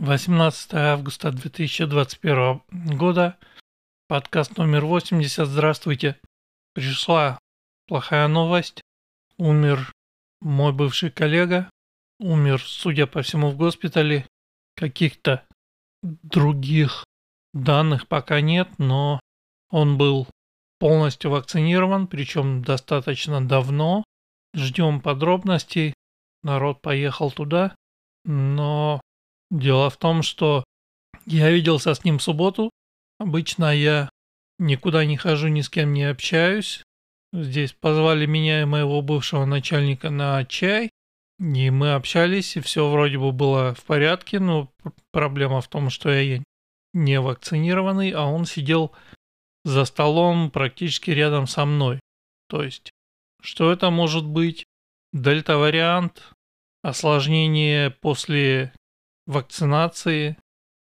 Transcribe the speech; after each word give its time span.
18 0.00 0.72
августа 0.72 1.30
2021 1.30 2.62
года. 2.96 3.36
Подкаст 4.08 4.56
номер 4.56 4.86
80. 4.86 5.46
Здравствуйте. 5.46 6.18
Пришла 6.72 7.38
плохая 7.86 8.26
новость. 8.26 8.80
Умер 9.36 9.92
мой 10.40 10.72
бывший 10.72 11.10
коллега. 11.10 11.68
Умер, 12.18 12.62
судя 12.62 13.06
по 13.06 13.20
всему, 13.20 13.50
в 13.50 13.58
госпитале. 13.58 14.26
Каких-то 14.74 15.44
других 16.02 17.04
данных 17.52 18.08
пока 18.08 18.40
нет, 18.40 18.70
но 18.78 19.20
он 19.68 19.98
был 19.98 20.26
полностью 20.78 21.30
вакцинирован, 21.30 22.06
причем 22.06 22.62
достаточно 22.62 23.46
давно. 23.46 24.04
Ждем 24.54 25.02
подробностей. 25.02 25.92
Народ 26.42 26.80
поехал 26.80 27.30
туда. 27.30 27.74
Но 28.24 29.02
дело 29.50 29.90
в 29.90 29.96
том, 29.96 30.22
что 30.22 30.64
я 31.26 31.50
виделся 31.50 31.94
с 31.94 32.04
ним 32.04 32.18
в 32.18 32.22
субботу. 32.22 32.70
Обычно 33.18 33.74
я 33.74 34.08
никуда 34.58 35.04
не 35.04 35.16
хожу, 35.16 35.48
ни 35.48 35.60
с 35.60 35.68
кем 35.68 35.92
не 35.92 36.04
общаюсь. 36.04 36.82
Здесь 37.32 37.72
позвали 37.72 38.26
меня 38.26 38.62
и 38.62 38.64
моего 38.64 39.02
бывшего 39.02 39.44
начальника 39.44 40.10
на 40.10 40.44
чай. 40.44 40.90
И 41.38 41.70
мы 41.70 41.94
общались, 41.94 42.56
и 42.56 42.60
все 42.60 42.88
вроде 42.90 43.18
бы 43.18 43.32
было 43.32 43.74
в 43.74 43.82
порядке, 43.84 44.40
но 44.40 44.70
проблема 45.10 45.60
в 45.60 45.68
том, 45.68 45.88
что 45.88 46.10
я 46.10 46.42
не 46.92 47.20
вакцинированный, 47.20 48.10
а 48.10 48.24
он 48.24 48.44
сидел 48.44 48.92
за 49.64 49.84
столом 49.84 50.50
практически 50.50 51.10
рядом 51.10 51.46
со 51.46 51.64
мной. 51.64 52.00
То 52.48 52.62
есть, 52.62 52.90
что 53.40 53.72
это 53.72 53.90
может 53.90 54.26
быть? 54.26 54.64
Дельта-вариант, 55.12 56.22
осложнение 56.82 57.90
после 57.90 58.72
вакцинации, 59.30 60.36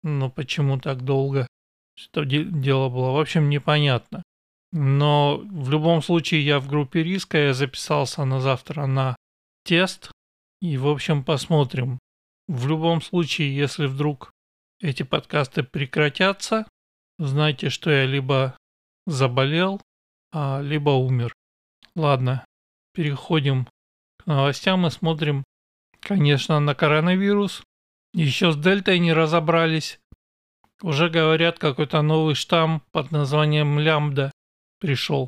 но 0.04 0.30
почему 0.30 0.80
так 0.80 1.04
долго? 1.04 1.48
Что 1.96 2.24
дело 2.24 2.90
было, 2.90 3.12
в 3.12 3.20
общем, 3.20 3.50
непонятно. 3.50 4.24
Но 4.72 5.38
в 5.38 5.70
любом 5.70 6.02
случае 6.02 6.44
я 6.44 6.60
в 6.60 6.68
группе 6.68 7.04
риска, 7.04 7.38
я 7.38 7.54
записался 7.54 8.26
на 8.26 8.40
завтра 8.40 8.86
на 8.86 9.16
тест. 9.64 10.12
И, 10.62 10.78
в 10.78 10.88
общем, 10.88 11.24
посмотрим. 11.24 12.00
В 12.48 12.68
любом 12.68 13.02
случае, 13.02 13.56
если 13.56 13.86
вдруг 13.86 14.32
эти 14.82 15.04
подкасты 15.04 15.64
прекратятся, 15.64 16.66
знайте, 17.20 17.70
что 17.70 17.92
я 17.92 18.06
либо 18.06 18.58
заболел, 19.06 19.82
а, 20.32 20.62
либо 20.62 20.90
умер. 20.90 21.34
Ладно, 21.96 22.46
переходим 22.94 23.68
к 24.18 24.26
новостям 24.26 24.88
и 24.88 24.90
смотрим, 24.90 25.44
конечно, 26.02 26.60
на 26.60 26.74
коронавирус. 26.74 27.64
Еще 28.14 28.52
с 28.52 28.58
дельтой 28.58 29.00
не 29.00 29.12
разобрались. 29.12 30.00
Уже 30.82 31.10
говорят, 31.10 31.58
какой-то 31.58 32.02
новый 32.02 32.36
штамм 32.36 32.84
под 32.92 33.12
названием 33.12 33.80
лямбда 33.80 34.32
пришел. 34.80 35.28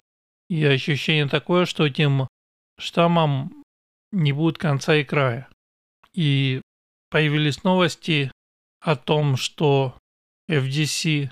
И 0.50 0.64
ощущение 0.64 1.28
такое, 1.28 1.66
что 1.66 1.86
этим 1.86 2.28
штаммом 2.78 3.64
не 4.12 4.34
будет 4.34 4.58
конца 4.58 4.96
и 4.96 5.04
края. 5.04 5.50
И 6.14 6.62
появились 7.10 7.64
новости 7.64 8.32
о 8.82 8.96
том, 8.96 9.36
что 9.38 9.98
FDC 10.50 11.32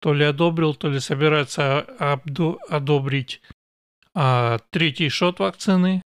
то 0.00 0.14
ли 0.14 0.24
одобрил, 0.24 0.74
то 0.74 0.88
ли 0.88 1.00
собирается 1.00 1.80
одобрить 1.80 3.42
а, 4.14 4.58
третий 4.70 5.08
шот 5.08 5.38
вакцины, 5.40 6.02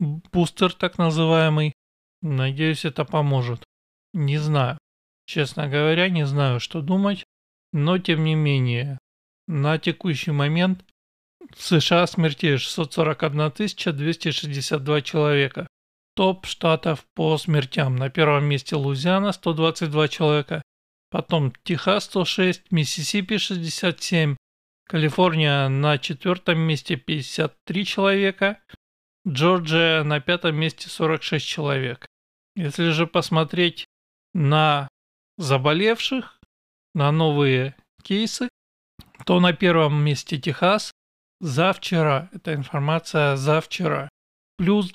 бустер 0.00 0.72
так 0.72 0.98
называемый. 0.98 1.72
Надеюсь, 2.22 2.84
это 2.84 3.04
поможет. 3.04 3.64
Не 4.12 4.38
знаю. 4.38 4.78
Честно 5.26 5.68
говоря, 5.68 6.08
не 6.08 6.26
знаю, 6.26 6.60
что 6.60 6.82
думать. 6.82 7.24
Но, 7.72 7.98
тем 7.98 8.24
не 8.24 8.34
менее, 8.34 8.98
на 9.46 9.78
текущий 9.78 10.30
момент 10.30 10.84
в 11.56 11.62
США 11.62 12.06
смертей 12.06 12.58
641 12.58 13.52
262 13.96 15.00
человека. 15.02 15.66
Топ 16.14 16.46
штатов 16.46 17.06
по 17.14 17.38
смертям. 17.38 17.96
На 17.96 18.10
первом 18.10 18.44
месте 18.44 18.76
Лузиана 18.76 19.32
122 19.32 20.08
человека. 20.08 20.62
Потом 21.10 21.52
Техас 21.62 22.04
106, 22.04 22.70
Миссисипи 22.70 23.36
67, 23.36 24.36
Калифорния 24.86 25.68
на 25.68 25.98
четвертом 25.98 26.58
месте 26.58 26.96
53 26.96 27.84
человека, 27.84 28.58
Джорджия 29.28 30.04
на 30.04 30.20
пятом 30.20 30.56
месте 30.56 30.88
46 30.88 31.46
человек. 31.46 32.06
Если 32.56 32.90
же 32.90 33.06
посмотреть 33.06 33.86
на 34.34 34.88
заболевших, 35.38 36.40
на 36.94 37.10
новые 37.12 37.74
кейсы, 38.02 38.48
то 39.24 39.40
на 39.40 39.52
первом 39.52 40.02
месте 40.04 40.38
Техас 40.38 40.92
за 41.40 41.72
вчера, 41.72 42.30
это 42.32 42.54
информация 42.54 43.36
за 43.36 43.60
вчера, 43.60 44.08
плюс 44.56 44.92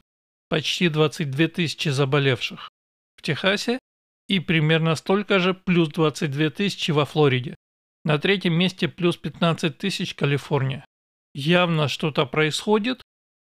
почти 0.50 0.90
22 0.90 1.48
тысячи 1.48 1.90
заболевших. 1.90 2.70
В 3.18 3.22
Техасе 3.22 3.80
и 4.28 4.40
примерно 4.40 4.96
столько 4.96 5.40
же 5.40 5.54
плюс 5.54 5.90
22 5.90 6.50
тысячи 6.52 6.92
во 6.92 7.06
Флориде. 7.06 7.56
На 8.04 8.20
третьем 8.20 8.54
месте 8.54 8.88
плюс 8.88 9.18
15 9.18 9.78
тысяч 9.78 10.16
Калифорния. 10.16 10.86
Явно 11.34 11.88
что-то 11.88 12.26
происходит, 12.26 13.02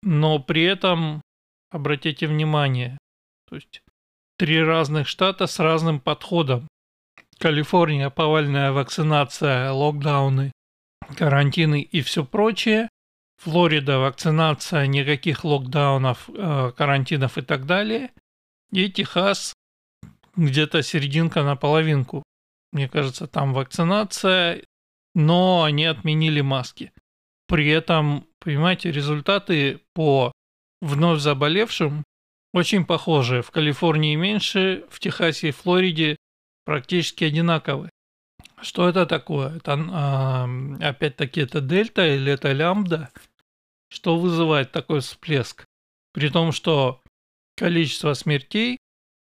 но 0.03 0.39
при 0.39 0.65
этом, 0.65 1.23
обратите 1.71 2.27
внимание, 2.27 2.99
то 3.49 3.57
есть 3.57 3.83
три 4.39 4.63
разных 4.63 5.09
штата 5.09 5.47
с 5.47 5.59
разным 5.59 6.01
подходом. 6.01 6.69
Калифорния, 7.39 8.09
повальная 8.09 8.73
вакцинация, 8.73 9.71
локдауны, 9.73 10.53
карантины 11.17 11.83
и 11.83 12.01
все 12.03 12.25
прочее. 12.25 12.89
Флорида, 13.43 13.99
вакцинация, 13.99 14.87
никаких 14.87 15.45
локдаунов, 15.45 16.29
э, 16.29 16.73
карантинов 16.77 17.39
и 17.39 17.43
так 17.43 17.67
далее. 17.67 18.11
И 18.73 18.91
Техас, 18.91 19.53
где-то 20.35 20.83
серединка 20.83 21.43
на 21.43 21.57
половинку. 21.57 22.23
Мне 22.73 22.89
кажется, 22.89 23.27
там 23.27 23.55
вакцинация, 23.55 24.63
но 25.15 25.63
они 25.63 25.85
отменили 25.85 26.41
маски. 26.41 26.93
При 27.47 27.69
этом, 27.69 28.27
понимаете, 28.41 28.91
результаты 28.91 29.81
по 29.95 30.33
вновь 30.81 31.21
заболевшим 31.21 32.05
очень 32.53 32.85
похожие. 32.85 33.43
В 33.43 33.51
Калифорнии 33.51 34.15
меньше, 34.17 34.85
в 34.91 35.01
Техасе 35.01 35.49
и 35.49 35.53
Флориде 35.53 36.17
практически 36.65 37.25
одинаковые. 37.25 37.91
Что 38.61 38.89
это 38.89 39.07
такое? 39.07 39.57
Это 39.57 40.49
опять-таки 40.81 41.41
это 41.41 41.61
дельта 41.61 42.07
или 42.07 42.33
это 42.33 42.53
лямбда? 42.53 43.11
Что 43.91 44.19
вызывает 44.19 44.73
такой 44.73 45.01
всплеск? 45.01 45.65
При 46.13 46.29
том, 46.29 46.53
что 46.53 47.01
количество 47.57 48.15
смертей 48.15 48.79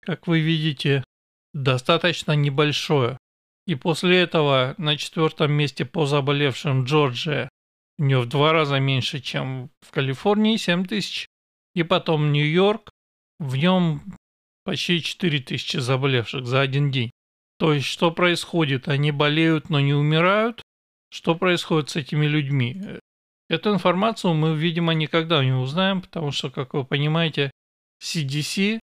как 0.05 0.27
вы 0.27 0.41
видите, 0.41 1.05
достаточно 1.53 2.33
небольшое. 2.33 3.19
И 3.67 3.75
после 3.75 4.21
этого 4.21 4.75
на 4.77 4.97
четвертом 4.97 5.53
месте 5.53 5.85
по 5.85 6.07
заболевшим 6.07 6.85
Джорджия 6.85 7.49
у 7.99 8.05
нее 8.05 8.21
в 8.21 8.29
два 8.29 8.53
раза 8.53 8.79
меньше, 8.79 9.21
чем 9.21 9.71
в 9.81 9.91
Калифорнии, 9.91 10.57
7 10.57 10.85
тысяч. 10.85 11.27
И 11.75 11.83
потом 11.83 12.33
Нью-Йорк, 12.33 12.91
в 13.39 13.57
нем 13.57 14.03
почти 14.65 15.03
4 15.03 15.41
тысячи 15.41 15.77
заболевших 15.77 16.47
за 16.47 16.61
один 16.61 16.91
день. 16.91 17.11
То 17.59 17.73
есть, 17.73 17.87
что 17.87 18.11
происходит? 18.11 18.89
Они 18.89 19.13
болеют, 19.13 19.71
но 19.71 19.81
не 19.81 19.95
умирают. 19.95 20.63
Что 21.11 21.35
происходит 21.35 21.91
с 21.91 21.97
этими 21.97 22.27
людьми? 22.27 23.01
Эту 23.49 23.73
информацию 23.73 24.35
мы, 24.35 24.57
видимо, 24.57 24.95
никогда 24.95 25.45
не 25.45 25.53
узнаем, 25.53 26.03
потому 26.03 26.33
что, 26.33 26.51
как 26.51 26.75
вы 26.75 26.85
понимаете, 26.85 27.51
CDC 28.03 28.81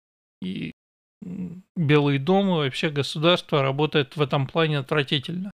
и 0.43 0.73
Белый 1.77 2.19
дом 2.19 2.49
и 2.49 2.53
вообще 2.53 2.91
государство 2.91 3.63
работает 3.63 4.17
в 4.17 4.23
этом 4.23 4.47
плане 4.47 4.79
отвратительно. 4.79 5.51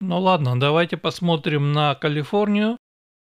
Ну 0.00 0.20
ладно, 0.20 0.58
давайте 0.58 0.96
посмотрим 0.96 1.72
на 1.72 1.94
Калифорнию. 1.94 2.76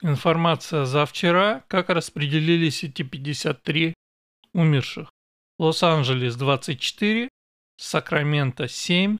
Информация 0.02 0.86
за 0.86 1.06
вчера, 1.06 1.64
как 1.68 1.90
распределились 1.90 2.84
эти 2.84 3.02
53 3.02 3.94
умерших. 4.54 5.10
Лос-Анджелес 5.58 6.36
24, 6.36 7.30
Сакраменто 7.78 8.68
7, 8.68 9.18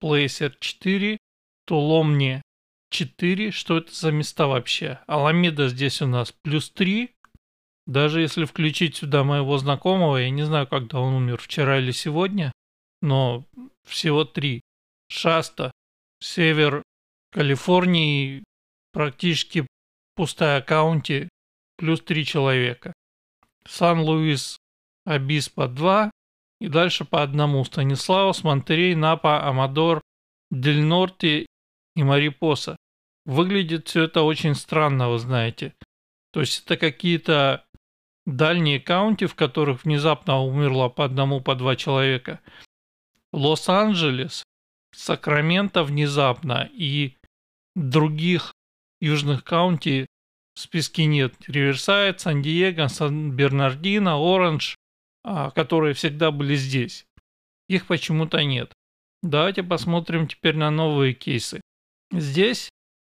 Плейсер 0.00 0.56
4, 0.58 1.18
Туломни 1.66 2.42
4. 2.90 3.50
Что 3.50 3.78
это 3.78 3.94
за 3.94 4.10
места 4.10 4.46
вообще? 4.46 5.00
Аламеда 5.06 5.68
здесь 5.68 6.02
у 6.02 6.06
нас 6.06 6.32
плюс 6.42 6.70
3, 6.70 7.10
даже 7.86 8.20
если 8.20 8.44
включить 8.44 8.96
сюда 8.96 9.24
моего 9.24 9.58
знакомого, 9.58 10.16
я 10.16 10.30
не 10.30 10.44
знаю, 10.44 10.66
когда 10.66 11.00
он 11.00 11.14
умер, 11.14 11.38
вчера 11.38 11.78
или 11.78 11.90
сегодня, 11.90 12.52
но 13.00 13.44
всего 13.84 14.24
три. 14.24 14.62
Шаста, 15.08 15.72
север 16.20 16.82
Калифорнии, 17.32 18.44
практически 18.92 19.66
пустая 20.14 20.62
каунти, 20.62 21.28
плюс 21.76 22.00
три 22.00 22.24
человека. 22.24 22.92
Сан-Луис, 23.66 24.58
Обиспа 25.04 25.68
2, 25.68 26.10
И 26.60 26.68
дальше 26.68 27.04
по 27.04 27.22
одному. 27.22 27.64
Станиславос, 27.64 28.44
Монтерей, 28.44 28.94
Напа, 28.94 29.46
Амадор, 29.48 30.00
Дель 30.50 30.82
Норти 30.82 31.46
и 31.96 32.02
Марипоса. 32.02 32.76
Выглядит 33.24 33.88
все 33.88 34.04
это 34.04 34.22
очень 34.22 34.54
странно, 34.54 35.08
вы 35.08 35.18
знаете. 35.18 35.74
То 36.32 36.40
есть 36.40 36.64
это 36.64 36.76
какие-то 36.76 37.64
дальние 38.26 38.80
каунти, 38.80 39.26
в 39.26 39.34
которых 39.34 39.84
внезапно 39.84 40.40
умерло 40.40 40.88
по 40.88 41.04
одному, 41.04 41.40
по 41.40 41.54
два 41.54 41.76
человека. 41.76 42.40
Лос-Анджелес, 43.32 44.44
Сакраменто 44.94 45.84
внезапно 45.84 46.68
и 46.72 47.16
других 47.74 48.52
южных 49.00 49.42
каунти 49.42 50.06
в 50.54 50.60
списке 50.60 51.06
нет. 51.06 51.34
Риверсайд, 51.48 52.20
Сан-Диего, 52.20 52.88
Сан-Бернардино, 52.88 54.16
Оранж, 54.16 54.76
которые 55.24 55.94
всегда 55.94 56.30
были 56.30 56.54
здесь. 56.54 57.06
Их 57.68 57.86
почему-то 57.86 58.42
нет. 58.42 58.72
Давайте 59.22 59.62
посмотрим 59.62 60.26
теперь 60.26 60.56
на 60.56 60.70
новые 60.70 61.14
кейсы. 61.14 61.60
Здесь 62.10 62.68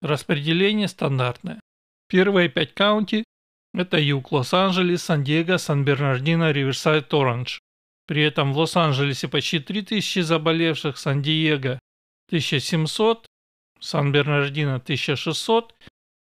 распределение 0.01 0.87
стандартное. 0.87 1.59
Первые 2.07 2.49
пять 2.49 2.73
каунти– 2.73 3.23
это 3.73 3.97
Юг, 3.97 4.31
Лос-Анджелес, 4.31 5.03
Сан-Диего, 5.03 5.57
Сан-Бернардино, 5.57 6.51
Риверсайд, 6.51 7.11
Оранж. 7.13 7.59
При 8.05 8.21
этом 8.21 8.53
в 8.53 8.57
Лос-Анджелесе 8.59 9.27
почти 9.27 9.59
3000 9.59 10.19
заболевших, 10.19 10.97
Сан-Диего 10.99 11.79
1700, 12.27 13.25
Сан-Бернардино 13.79 14.75
1600, 14.75 15.73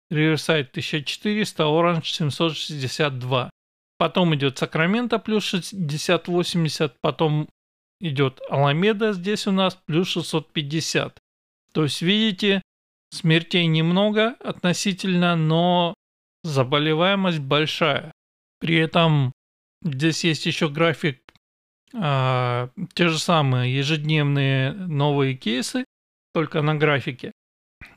Риверсайд 0.10 0.70
1400, 0.72 1.64
Оранж 1.64 2.12
762. 2.12 3.50
Потом 3.98 4.36
идет 4.36 4.58
Сакраменто 4.58 5.18
плюс 5.20 5.54
60-80, 5.54 6.94
потом 7.02 7.50
идет 8.00 8.40
Аламеда 8.50 9.14
здесь 9.14 9.48
у 9.48 9.52
нас 9.52 9.76
плюс 9.86 10.10
650. 10.10 11.18
То 11.74 11.84
есть, 11.84 12.02
видите, 12.02 12.62
смертей 13.12 13.66
немного 13.66 14.36
относительно, 14.44 15.36
но 15.36 15.94
заболеваемость 16.44 17.40
большая. 17.40 18.12
При 18.60 18.76
этом 18.76 19.32
здесь 19.84 20.24
есть 20.24 20.46
еще 20.46 20.70
график, 20.70 21.22
а, 21.94 22.70
те 22.94 23.08
же 23.08 23.20
самые 23.20 23.76
ежедневные 23.76 24.74
новые 24.74 25.36
кейсы, 25.36 25.86
только 26.34 26.62
на 26.62 26.76
графике. 26.76 27.32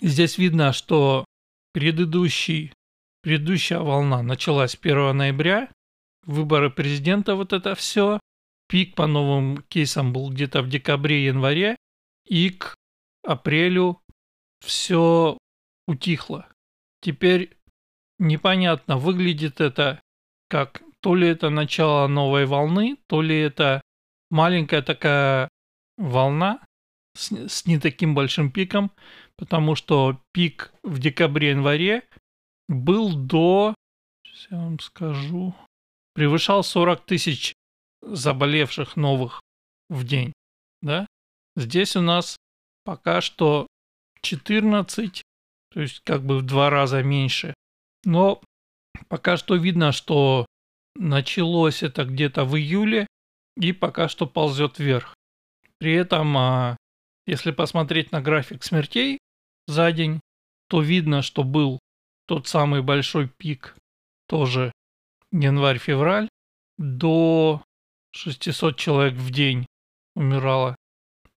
Здесь 0.01 0.39
видно, 0.39 0.73
что 0.73 1.25
предыдущий, 1.73 2.73
предыдущая 3.23 3.81
волна 3.81 4.23
началась 4.23 4.77
1 4.77 5.17
ноября, 5.17 5.69
выборы 6.25 6.71
президента, 6.71 7.35
вот 7.35 7.53
это 7.53 7.75
все. 7.75 8.21
Пик 8.69 8.95
по 8.95 9.07
новым 9.07 9.63
кейсам 9.69 10.13
был 10.13 10.31
где-то 10.31 10.63
в 10.63 10.69
декабре-январе, 10.69 11.77
и 12.27 12.51
к 12.51 12.77
апрелю 13.25 14.01
все 14.61 15.37
утихло. 15.87 16.47
Теперь 17.01 17.57
непонятно, 18.19 18.97
выглядит 18.97 19.61
это 19.61 20.01
как 20.49 20.83
то 21.01 21.15
ли 21.15 21.29
это 21.29 21.51
начало 21.51 22.07
новой 22.07 22.47
волны, 22.47 22.97
то 23.07 23.23
ли 23.23 23.39
это 23.39 23.81
маленькая 24.31 24.83
такая 24.83 25.49
волна 25.97 26.61
с, 27.17 27.33
с 27.33 27.67
не 27.67 27.79
таким 27.79 28.15
большим 28.15 28.51
пиком, 28.51 28.93
потому 29.37 29.75
что 29.75 30.21
пик 30.33 30.73
в 30.83 30.99
декабре-январе 30.99 32.03
был 32.69 33.15
до, 33.15 33.75
сейчас 34.25 34.51
я 34.51 34.59
вам 34.59 34.79
скажу, 34.79 35.55
превышал 36.21 36.63
40 36.63 37.07
тысяч 37.07 37.55
заболевших 38.03 38.97
новых 38.97 39.41
в 39.89 40.05
день. 40.05 40.35
Да? 40.83 41.07
Здесь 41.57 41.97
у 41.97 42.03
нас 42.03 42.37
пока 42.85 43.23
что 43.23 43.67
14, 44.21 45.23
то 45.73 45.81
есть 45.81 46.01
как 46.01 46.23
бы 46.23 46.37
в 46.37 46.43
два 46.43 46.69
раза 46.69 47.03
меньше. 47.03 47.55
Но 48.05 48.43
пока 49.09 49.39
что 49.39 49.55
видно, 49.57 49.93
что 49.93 50.45
началось 50.95 51.83
это 51.83 52.05
где-то 52.05 52.45
в 52.45 52.55
июле 52.55 53.07
и 53.57 53.73
пока 53.73 54.11
что 54.11 54.27
ползет 54.27 54.79
вверх. 54.79 55.15
При 55.79 55.95
этом, 55.95 56.37
а, 56.37 56.77
если 57.27 57.51
посмотреть 57.51 58.13
на 58.13 58.21
график 58.21 58.63
смертей 58.63 59.21
за 59.67 59.91
день, 59.91 60.21
то 60.69 60.83
видно, 60.83 61.23
что 61.23 61.45
был 61.45 61.79
тот 62.27 62.47
самый 62.47 62.83
большой 62.83 63.27
пик, 63.39 63.75
тоже 64.29 64.71
январь-февраль, 65.33 66.29
до 66.79 67.63
600 68.13 68.77
человек 68.77 69.15
в 69.15 69.31
день 69.31 69.67
умирало. 70.15 70.77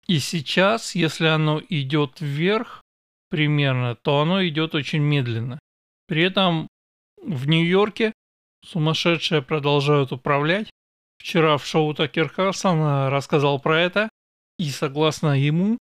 И 0.06 0.18
сейчас, 0.18 0.94
если 0.94 1.26
оно 1.26 1.60
идет 1.68 2.20
вверх 2.20 2.82
примерно, 3.30 3.94
то 3.94 4.20
оно 4.20 4.46
идет 4.46 4.74
очень 4.74 5.00
медленно. 5.00 5.58
При 6.06 6.22
этом 6.22 6.68
в 7.16 7.48
Нью-Йорке 7.48 8.12
сумасшедшие 8.64 9.42
продолжают 9.42 10.12
управлять. 10.12 10.70
Вчера 11.18 11.56
в 11.56 11.66
шоу 11.66 11.94
Такер 11.94 12.28
Карсон 12.28 13.08
рассказал 13.08 13.60
про 13.60 13.80
это. 13.80 14.08
И 14.58 14.70
согласно 14.70 15.38
ему, 15.38 15.78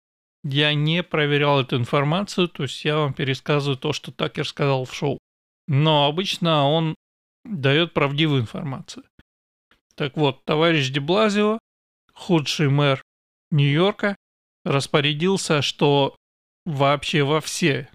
я 0.45 0.75
не 0.75 1.03
проверял 1.03 1.61
эту 1.61 1.77
информацию, 1.77 2.49
то 2.49 2.65
есть 2.65 2.85
я 2.85 2.97
вам 2.97 3.15
пересказываю 3.15 3.77
то, 3.77 3.93
что 3.93 4.13
Такер 4.13 4.47
сказал 4.47 4.85
в 4.85 4.95
шоу. 4.95 5.19
Но 5.67 6.07
обычно 6.07 6.69
он 6.69 6.95
дает 7.49 7.95
правдивую 7.95 8.43
информацию. 8.43 9.05
Так 9.95 10.17
вот, 10.17 10.45
товарищ 10.45 10.91
Деблазио, 10.91 11.59
худший 12.13 12.69
мэр 12.69 13.03
Нью-Йорка, 13.51 14.17
распорядился, 14.65 15.63
что 15.63 16.17
вообще 16.65 17.25
во 17.25 17.41
все 17.41 17.89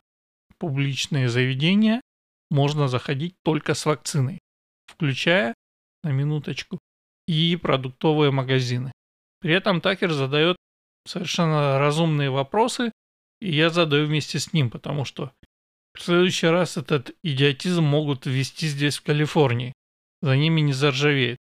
публичные 0.58 1.30
заведения 1.30 2.02
можно 2.50 2.88
заходить 2.88 3.36
только 3.44 3.74
с 3.74 3.86
вакциной, 3.86 4.40
включая, 4.86 5.54
на 6.04 6.10
минуточку, 6.10 6.80
и 7.28 7.56
продуктовые 7.56 8.32
магазины. 8.32 8.92
При 9.40 9.54
этом 9.54 9.82
Такер 9.82 10.12
задает 10.12 10.58
совершенно 11.06 11.80
разумные 11.80 12.30
вопросы, 12.30 12.92
и 13.40 13.54
я 13.54 13.70
задаю 13.70 14.08
вместе 14.08 14.40
с 14.40 14.54
ним, 14.54 14.70
потому 14.70 15.06
что 15.06 15.32
в 15.96 16.02
следующий 16.02 16.48
раз 16.48 16.78
этот 16.78 17.12
идиотизм 17.24 17.84
могут 17.84 18.26
ввести 18.26 18.68
здесь, 18.68 18.98
в 18.98 19.04
Калифорнии. 19.04 19.74
За 20.22 20.36
ними 20.36 20.62
не 20.62 20.74
заржавеет. 20.74 21.38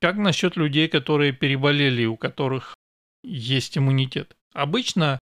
Как 0.00 0.16
насчет 0.16 0.56
людей, 0.56 0.88
которые 0.88 1.32
переболели, 1.32 2.04
у 2.04 2.16
которых 2.16 2.76
есть 3.24 3.76
иммунитет? 3.76 4.36
Обычно, 4.52 5.18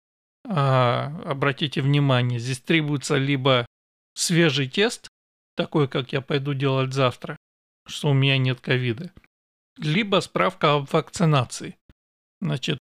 а, 0.47 1.23
обратите 1.25 1.81
внимание, 1.81 2.39
здесь 2.39 2.58
требуется 2.58 3.17
либо 3.17 3.67
свежий 4.15 4.69
тест, 4.69 5.08
такой, 5.56 5.89
как 5.89 6.13
я 6.13 6.20
пойду 6.20 6.55
делать 6.55 6.93
завтра, 6.93 7.37
что 7.87 8.10
у 8.10 8.15
меня 8.15 8.39
нет 8.39 8.60
ковида, 8.60 9.13
либо 9.77 10.20
справка 10.20 10.75
об 10.75 10.91
вакцинации. 10.91 11.77
Значит, 12.41 12.79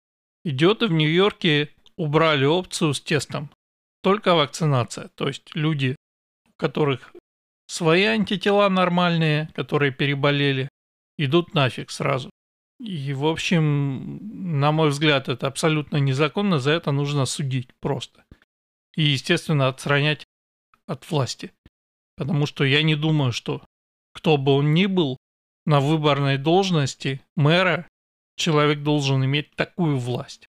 идет 0.45 0.81
и 0.81 0.87
в 0.87 0.91
Нью-Йорке 0.91 1.69
убрали 1.97 2.45
опцию 2.45 2.93
с 2.93 3.01
тестом. 3.01 3.51
Только 4.01 4.35
вакцинация. 4.35 5.09
То 5.09 5.27
есть 5.27 5.55
люди, 5.55 5.95
у 6.47 6.53
которых 6.57 7.13
свои 7.67 8.03
антитела 8.03 8.67
нормальные, 8.69 9.49
которые 9.55 9.91
переболели, 9.91 10.69
идут 11.17 11.53
нафиг 11.53 11.91
сразу. 11.91 12.29
И, 12.79 13.13
в 13.13 13.25
общем, 13.27 14.59
на 14.59 14.71
мой 14.71 14.89
взгляд, 14.89 15.29
это 15.29 15.45
абсолютно 15.45 15.97
незаконно, 15.97 16.59
за 16.59 16.71
это 16.71 16.91
нужно 16.91 17.25
судить 17.25 17.69
просто. 17.79 18.25
И, 18.95 19.03
естественно, 19.03 19.67
отстранять 19.67 20.25
от 20.87 21.09
власти. 21.09 21.53
Потому 22.17 22.47
что 22.47 22.63
я 22.63 22.81
не 22.81 22.95
думаю, 22.95 23.31
что 23.31 23.63
кто 24.13 24.37
бы 24.37 24.53
он 24.53 24.73
ни 24.73 24.87
был, 24.87 25.17
на 25.65 25.79
выборной 25.79 26.37
должности 26.37 27.21
мэра 27.35 27.87
человек 28.35 28.81
должен 28.81 29.23
иметь 29.23 29.55
такую 29.55 29.97
власть, 29.97 30.47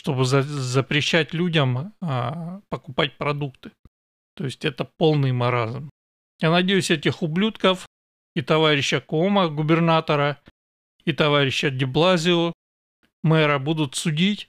чтобы 0.00 0.24
за 0.24 0.40
запрещать 0.40 1.34
людям 1.34 1.92
а, 2.00 2.62
покупать 2.70 3.18
продукты. 3.18 3.70
То 4.34 4.46
есть 4.46 4.64
это 4.64 4.88
полный 4.96 5.32
маразм. 5.32 5.90
Я 6.40 6.50
надеюсь, 6.50 6.90
этих 6.90 7.22
ублюдков 7.22 7.86
и 8.34 8.40
товарища 8.40 9.02
Кома, 9.02 9.48
губернатора, 9.48 10.40
и 11.04 11.12
товарища 11.12 11.70
Деблазио, 11.70 12.54
мэра, 13.22 13.58
будут 13.58 13.94
судить, 13.94 14.48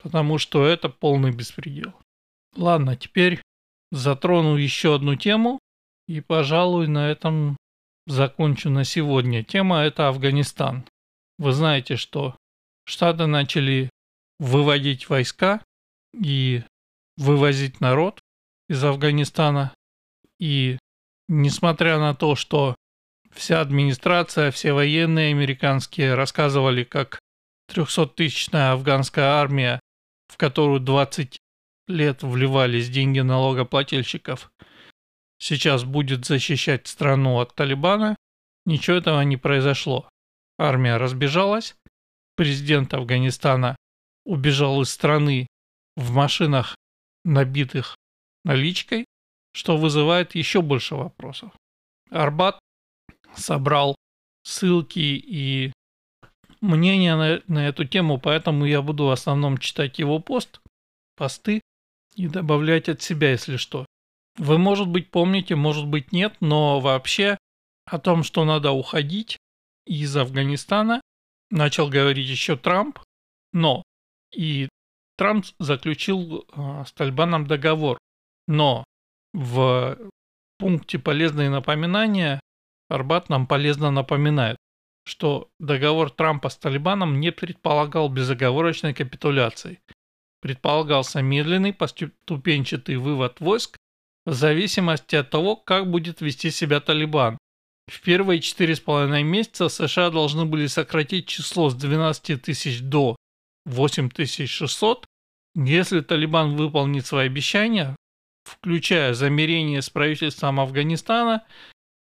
потому 0.00 0.38
что 0.38 0.64
это 0.64 0.88
полный 0.88 1.32
беспредел. 1.32 1.92
Ладно, 2.54 2.94
теперь 2.94 3.42
затрону 3.90 4.54
еще 4.54 4.94
одну 4.94 5.16
тему, 5.16 5.58
и, 6.06 6.20
пожалуй, 6.20 6.86
на 6.86 7.10
этом 7.10 7.56
закончу 8.06 8.70
на 8.70 8.84
сегодня. 8.84 9.42
Тема 9.42 9.80
это 9.80 10.06
Афганистан. 10.06 10.84
Вы 11.40 11.50
знаете, 11.50 11.96
что 11.96 12.36
Штаты 12.84 13.26
начали 13.26 13.90
выводить 14.38 15.08
войска 15.08 15.62
и 16.14 16.62
вывозить 17.16 17.80
народ 17.80 18.20
из 18.68 18.82
Афганистана. 18.84 19.74
И 20.38 20.78
несмотря 21.28 21.98
на 21.98 22.14
то, 22.14 22.36
что 22.36 22.74
вся 23.32 23.60
администрация, 23.60 24.50
все 24.50 24.72
военные 24.72 25.30
американские 25.30 26.14
рассказывали, 26.14 26.84
как 26.84 27.20
300-тысячная 27.70 28.72
афганская 28.72 29.26
армия, 29.26 29.80
в 30.28 30.36
которую 30.36 30.80
20 30.80 31.38
лет 31.88 32.22
вливались 32.22 32.90
деньги 32.90 33.20
налогоплательщиков, 33.20 34.50
сейчас 35.38 35.84
будет 35.84 36.24
защищать 36.24 36.86
страну 36.86 37.38
от 37.40 37.54
Талибана, 37.54 38.16
ничего 38.64 38.96
этого 38.96 39.20
не 39.22 39.36
произошло. 39.36 40.08
Армия 40.58 40.96
разбежалась, 40.96 41.76
президент 42.36 42.94
Афганистана 42.94 43.76
убежал 44.26 44.82
из 44.82 44.90
страны 44.90 45.46
в 45.96 46.12
машинах, 46.12 46.76
набитых 47.24 47.96
наличкой, 48.44 49.06
что 49.52 49.76
вызывает 49.78 50.34
еще 50.34 50.60
больше 50.60 50.96
вопросов. 50.96 51.52
Арбат 52.10 52.58
собрал 53.34 53.96
ссылки 54.42 54.98
и 54.98 55.72
мнения 56.60 57.16
на, 57.16 57.42
на 57.46 57.66
эту 57.66 57.84
тему, 57.84 58.18
поэтому 58.18 58.66
я 58.66 58.82
буду 58.82 59.06
в 59.06 59.10
основном 59.10 59.58
читать 59.58 59.98
его 59.98 60.18
пост, 60.18 60.60
посты 61.16 61.60
и 62.14 62.28
добавлять 62.28 62.88
от 62.88 63.02
себя, 63.02 63.30
если 63.30 63.56
что. 63.56 63.86
Вы, 64.36 64.58
может 64.58 64.88
быть, 64.88 65.10
помните, 65.10 65.56
может 65.56 65.86
быть, 65.86 66.12
нет, 66.12 66.36
но 66.40 66.80
вообще 66.80 67.38
о 67.86 67.98
том, 67.98 68.22
что 68.22 68.44
надо 68.44 68.72
уходить 68.72 69.38
из 69.86 70.16
Афганистана, 70.16 71.00
начал 71.50 71.88
говорить 71.88 72.28
еще 72.28 72.56
Трамп, 72.56 72.98
но 73.52 73.82
и 74.36 74.68
Трамп 75.16 75.46
заключил 75.58 76.44
э, 76.44 76.84
с 76.86 76.92
Тальбаном 76.92 77.46
договор, 77.46 77.98
но 78.46 78.84
в 79.32 79.98
пункте 80.58 80.98
«Полезные 80.98 81.50
напоминания» 81.50 82.40
Арбат 82.88 83.28
нам 83.28 83.46
полезно 83.46 83.90
напоминает, 83.90 84.56
что 85.04 85.48
договор 85.58 86.10
Трампа 86.10 86.48
с 86.48 86.56
Талибаном 86.56 87.18
не 87.18 87.32
предполагал 87.32 88.08
безоговорочной 88.08 88.94
капитуляции. 88.94 89.80
Предполагался 90.40 91.22
медленный 91.22 91.72
поступенчатый 91.72 92.96
вывод 92.96 93.40
войск 93.40 93.76
в 94.24 94.32
зависимости 94.32 95.16
от 95.16 95.30
того, 95.30 95.56
как 95.56 95.90
будет 95.90 96.20
вести 96.20 96.50
себя 96.50 96.80
Талибан. 96.80 97.38
В 97.88 98.00
первые 98.02 98.40
четыре 98.40 98.74
с 98.76 98.80
половиной 98.80 99.22
месяца 99.22 99.68
США 99.68 100.10
должны 100.10 100.44
были 100.44 100.66
сократить 100.66 101.26
число 101.26 101.70
с 101.70 101.74
12 101.74 102.42
тысяч 102.42 102.82
до 102.82 103.16
8600, 103.66 105.06
если 105.54 106.00
Талибан 106.00 106.56
выполнит 106.56 107.06
свои 107.06 107.26
обещания, 107.26 107.96
включая 108.44 109.14
замерение 109.14 109.82
с 109.82 109.90
правительством 109.90 110.60
Афганистана, 110.60 111.44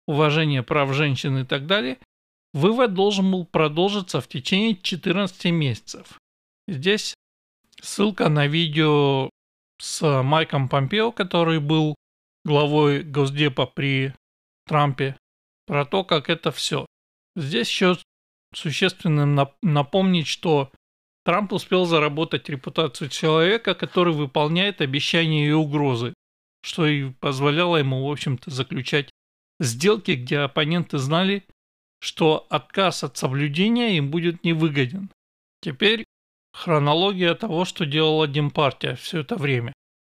уважение 0.07 0.63
прав 0.63 0.93
женщин 0.95 1.39
и 1.39 1.45
так 1.45 1.67
далее, 1.67 1.99
вывод 2.55 2.95
должен 2.95 3.31
был 3.31 3.45
продолжиться 3.45 4.21
в 4.21 4.29
течение 4.29 4.77
14 4.77 5.47
месяцев. 5.47 6.19
Здесь 6.67 7.15
ссылка 7.81 8.29
на 8.29 8.47
видео 8.47 9.29
с 9.81 10.23
Майком 10.23 10.69
Помпео, 10.69 11.13
который 11.13 11.61
был 11.61 11.95
главой 12.45 13.03
Госдепа 13.03 13.67
при 13.67 14.15
Трампе, 14.67 15.17
про 15.67 15.85
то, 15.85 16.05
как 16.05 16.31
это 16.31 16.53
все. 16.53 16.87
Здесь 17.37 17.69
еще 17.69 17.99
существенно 18.55 19.51
напомнить, 19.63 20.27
что 20.27 20.71
Трамп 21.25 21.53
успел 21.53 21.85
заработать 21.85 22.49
репутацию 22.49 23.09
человека, 23.09 23.75
который 23.75 24.13
выполняет 24.13 24.81
обещания 24.81 25.49
и 25.49 25.53
угрозы, 25.53 26.15
что 26.63 26.87
и 26.87 27.11
позволяло 27.11 27.77
ему, 27.77 28.07
в 28.07 28.11
общем-то, 28.11 28.51
заключать 28.51 29.11
сделки, 29.61 30.13
где 30.13 30.39
оппоненты 30.39 30.99
знали, 30.99 31.45
что 32.01 32.47
отказ 32.51 33.05
от 33.05 33.17
соблюдения 33.17 33.97
им 33.97 34.11
будет 34.11 34.43
невыгоден. 34.43 35.11
Теперь 35.61 36.05
хронология 36.53 37.35
того, 37.35 37.65
что 37.65 37.87
делала 37.87 38.27
Демпартия 38.27 38.97
все 38.97 39.21
это 39.21 39.37
время. 39.37 39.73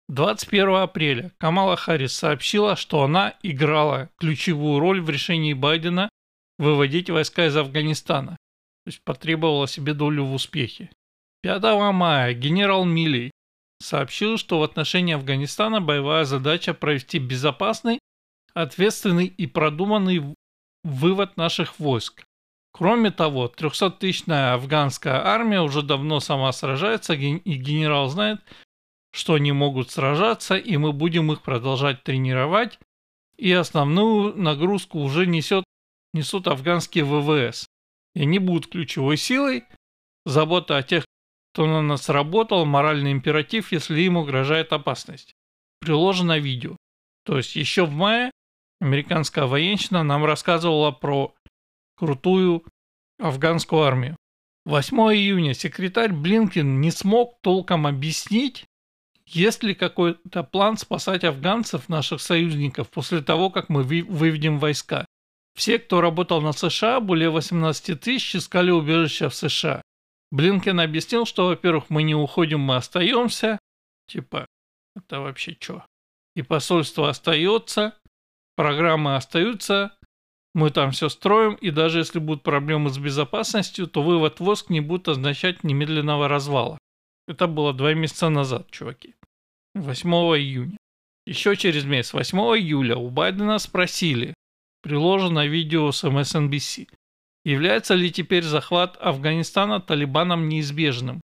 21 0.08 0.76
апреля 0.76 1.32
Камала 1.38 1.76
Харрис 1.76 2.14
сообщила, 2.14 2.76
что 2.76 3.02
она 3.02 3.34
играла 3.42 4.10
ключевую 4.18 4.80
роль 4.80 5.00
в 5.00 5.10
решении 5.10 5.52
Байдена 5.52 6.08
выводить 6.58 7.10
войска 7.10 7.46
из 7.46 7.56
Афганистана, 7.56 8.36
то 8.88 8.90
есть 8.90 9.02
потребовала 9.04 9.68
себе 9.68 9.92
долю 9.92 10.24
в 10.24 10.32
успехе. 10.32 10.88
5 11.42 11.62
мая 11.92 12.32
генерал 12.32 12.86
Милей 12.86 13.32
сообщил, 13.82 14.38
что 14.38 14.60
в 14.60 14.62
отношении 14.62 15.14
Афганистана 15.14 15.82
боевая 15.82 16.24
задача 16.24 16.72
провести 16.72 17.18
безопасный, 17.18 17.98
ответственный 18.54 19.26
и 19.26 19.46
продуманный 19.46 20.34
вывод 20.84 21.36
наших 21.36 21.78
войск. 21.78 22.24
Кроме 22.72 23.10
того, 23.10 23.52
300-тысячная 23.54 24.54
афганская 24.54 25.22
армия 25.22 25.60
уже 25.60 25.82
давно 25.82 26.18
сама 26.18 26.50
сражается, 26.52 27.12
и 27.12 27.36
генерал 27.36 28.08
знает, 28.08 28.40
что 29.12 29.34
они 29.34 29.52
могут 29.52 29.90
сражаться, 29.90 30.56
и 30.56 30.78
мы 30.78 30.94
будем 30.94 31.30
их 31.30 31.42
продолжать 31.42 32.04
тренировать, 32.04 32.78
и 33.36 33.52
основную 33.52 34.34
нагрузку 34.34 35.00
уже 35.00 35.26
несет, 35.26 35.64
несут 36.14 36.48
афганские 36.48 37.04
ВВС. 37.04 37.66
И 38.18 38.22
они 38.22 38.40
будут 38.40 38.66
ключевой 38.66 39.16
силой. 39.16 39.62
Забота 40.26 40.76
о 40.76 40.82
тех, 40.82 41.04
кто 41.52 41.66
на 41.66 41.82
нас 41.82 42.08
работал, 42.08 42.64
моральный 42.64 43.12
императив, 43.12 43.70
если 43.70 44.00
им 44.00 44.16
угрожает 44.16 44.72
опасность. 44.72 45.36
Приложено 45.78 46.36
видео. 46.36 46.76
То 47.24 47.36
есть 47.36 47.54
еще 47.54 47.86
в 47.86 47.92
мае 47.92 48.32
американская 48.80 49.44
военщина 49.46 50.02
нам 50.02 50.24
рассказывала 50.24 50.90
про 50.90 51.32
крутую 51.96 52.64
афганскую 53.20 53.82
армию. 53.82 54.16
8 54.64 54.96
июня 55.14 55.54
секретарь 55.54 56.12
Блинкин 56.12 56.80
не 56.80 56.90
смог 56.90 57.40
толком 57.40 57.86
объяснить, 57.86 58.64
есть 59.26 59.62
ли 59.62 59.76
какой-то 59.76 60.42
план 60.42 60.76
спасать 60.76 61.22
афганцев, 61.22 61.88
наших 61.88 62.20
союзников, 62.20 62.88
после 62.90 63.22
того, 63.22 63.48
как 63.50 63.68
мы 63.68 63.84
выведем 63.84 64.58
войска? 64.58 65.06
Все, 65.58 65.80
кто 65.80 66.00
работал 66.00 66.40
на 66.40 66.52
США, 66.52 67.00
более 67.00 67.30
18 67.30 68.00
тысяч, 68.00 68.36
искали 68.36 68.70
убежище 68.70 69.28
в 69.28 69.34
США. 69.34 69.82
Блинкен 70.30 70.78
объяснил, 70.78 71.26
что, 71.26 71.48
во-первых, 71.48 71.90
мы 71.90 72.04
не 72.04 72.14
уходим, 72.14 72.60
мы 72.60 72.76
остаемся. 72.76 73.58
Типа, 74.06 74.46
это 74.94 75.18
вообще 75.18 75.56
что? 75.58 75.84
И 76.36 76.42
посольство 76.42 77.08
остается, 77.08 77.98
программы 78.54 79.16
остаются, 79.16 79.98
мы 80.54 80.70
там 80.70 80.92
все 80.92 81.08
строим, 81.08 81.54
и 81.54 81.72
даже 81.72 81.98
если 81.98 82.20
будут 82.20 82.44
проблемы 82.44 82.90
с 82.90 82.98
безопасностью, 82.98 83.88
то 83.88 84.04
вывод 84.04 84.38
войск 84.38 84.70
не 84.70 84.80
будет 84.80 85.08
означать 85.08 85.64
немедленного 85.64 86.28
развала. 86.28 86.78
Это 87.26 87.48
было 87.48 87.74
два 87.74 87.94
месяца 87.94 88.28
назад, 88.28 88.70
чуваки. 88.70 89.16
8 89.74 90.08
июня. 90.08 90.76
Еще 91.26 91.56
через 91.56 91.84
месяц, 91.84 92.12
8 92.12 92.38
июля, 92.38 92.94
у 92.94 93.10
Байдена 93.10 93.58
спросили, 93.58 94.34
приложено 94.82 95.46
видео 95.46 95.92
с 95.92 96.04
MSNBC, 96.04 96.88
является 97.44 97.94
ли 97.94 98.10
теперь 98.10 98.42
захват 98.42 98.96
Афганистана 99.00 99.80
Талибаном 99.80 100.48
неизбежным. 100.48 101.20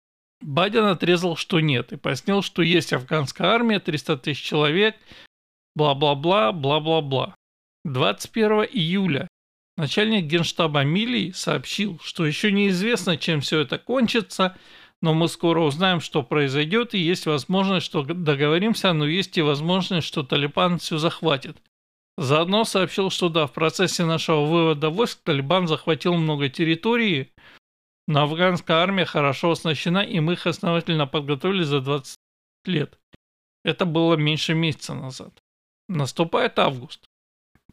Байден 0.40 0.84
отрезал, 0.84 1.36
что 1.36 1.60
нет, 1.60 1.92
и 1.92 1.96
пояснил, 1.96 2.42
что 2.42 2.62
есть 2.62 2.92
афганская 2.92 3.48
армия, 3.48 3.80
300 3.80 4.18
тысяч 4.18 4.42
человек, 4.42 4.96
бла-бла-бла, 5.74 6.52
бла-бла-бла. 6.52 7.34
21 7.84 8.64
июля 8.72 9.28
начальник 9.76 10.26
генштаба 10.26 10.82
Милий 10.84 11.32
сообщил, 11.32 11.98
что 12.02 12.26
еще 12.26 12.52
неизвестно, 12.52 13.16
чем 13.16 13.40
все 13.40 13.60
это 13.60 13.78
кончится, 13.78 14.56
но 15.00 15.14
мы 15.14 15.28
скоро 15.28 15.60
узнаем, 15.60 16.00
что 16.00 16.22
произойдет, 16.22 16.94
и 16.94 16.98
есть 16.98 17.26
возможность, 17.26 17.86
что 17.86 18.02
договоримся, 18.02 18.92
но 18.92 19.06
есть 19.06 19.38
и 19.38 19.42
возможность, 19.42 20.06
что 20.06 20.24
Талибан 20.24 20.78
все 20.78 20.98
захватит. 20.98 21.56
Заодно 22.18 22.64
сообщил, 22.64 23.10
что 23.10 23.28
да, 23.28 23.46
в 23.46 23.52
процессе 23.52 24.04
нашего 24.04 24.44
вывода 24.44 24.90
войск 24.90 25.20
Талибан 25.22 25.68
захватил 25.68 26.14
много 26.14 26.48
территории, 26.48 27.32
но 28.08 28.22
афганская 28.22 28.78
армия 28.78 29.04
хорошо 29.04 29.52
оснащена, 29.52 29.98
и 29.98 30.18
мы 30.18 30.32
их 30.32 30.44
основательно 30.48 31.06
подготовили 31.06 31.62
за 31.62 31.80
20 31.80 32.16
лет. 32.64 32.98
Это 33.64 33.86
было 33.86 34.16
меньше 34.16 34.54
месяца 34.54 34.94
назад. 34.94 35.32
Наступает 35.88 36.58
август. 36.58 37.06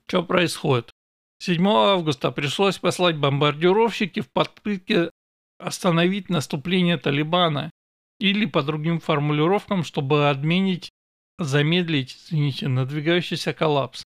Что 0.05 0.21
происходит? 0.21 0.91
7 1.39 1.67
августа 1.67 2.29
пришлось 2.29 2.77
послать 2.77 3.17
бомбардировщики 3.17 4.19
в 4.19 4.29
попытке 4.29 5.09
остановить 5.57 6.29
наступление 6.29 6.97
Талибана 6.97 7.71
или 8.19 8.45
по 8.45 8.61
другим 8.61 8.99
формулировкам, 8.99 9.83
чтобы 9.83 10.29
отменить, 10.29 10.91
замедлить, 11.39 12.15
извините, 12.15 12.67
надвигающийся 12.67 13.51
коллапс. 13.51 14.03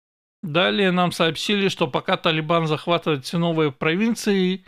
Далее 0.45 0.91
нам 0.91 1.11
сообщили, 1.11 1.69
что 1.69 1.87
пока 1.87 2.17
Талибан 2.17 2.67
захватывает 2.67 3.25
все 3.25 3.39
новые 3.39 3.71
провинции, 3.71 4.63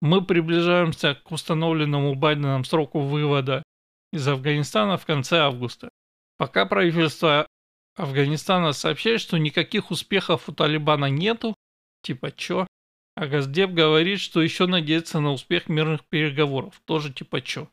мы 0.00 0.24
приближаемся 0.24 1.16
к 1.16 1.30
установленному 1.30 2.14
Байденом 2.14 2.64
сроку 2.64 3.00
вывода 3.00 3.62
из 4.10 4.26
Афганистана 4.26 4.96
в 4.96 5.04
конце 5.04 5.40
августа. 5.40 5.90
Пока 6.38 6.64
правительство 6.64 7.46
Афганистана 7.94 8.72
сообщает, 8.72 9.20
что 9.20 9.36
никаких 9.36 9.90
успехов 9.90 10.48
у 10.48 10.52
Талибана 10.52 11.10
нету, 11.10 11.54
типа 12.02 12.32
чё? 12.32 12.66
А 13.14 13.26
Газдеп 13.26 13.72
говорит, 13.72 14.20
что 14.20 14.40
еще 14.40 14.66
надеется 14.66 15.20
на 15.20 15.32
успех 15.32 15.68
мирных 15.68 16.06
переговоров. 16.06 16.80
Тоже 16.86 17.12
типа 17.12 17.42
чё? 17.42 17.68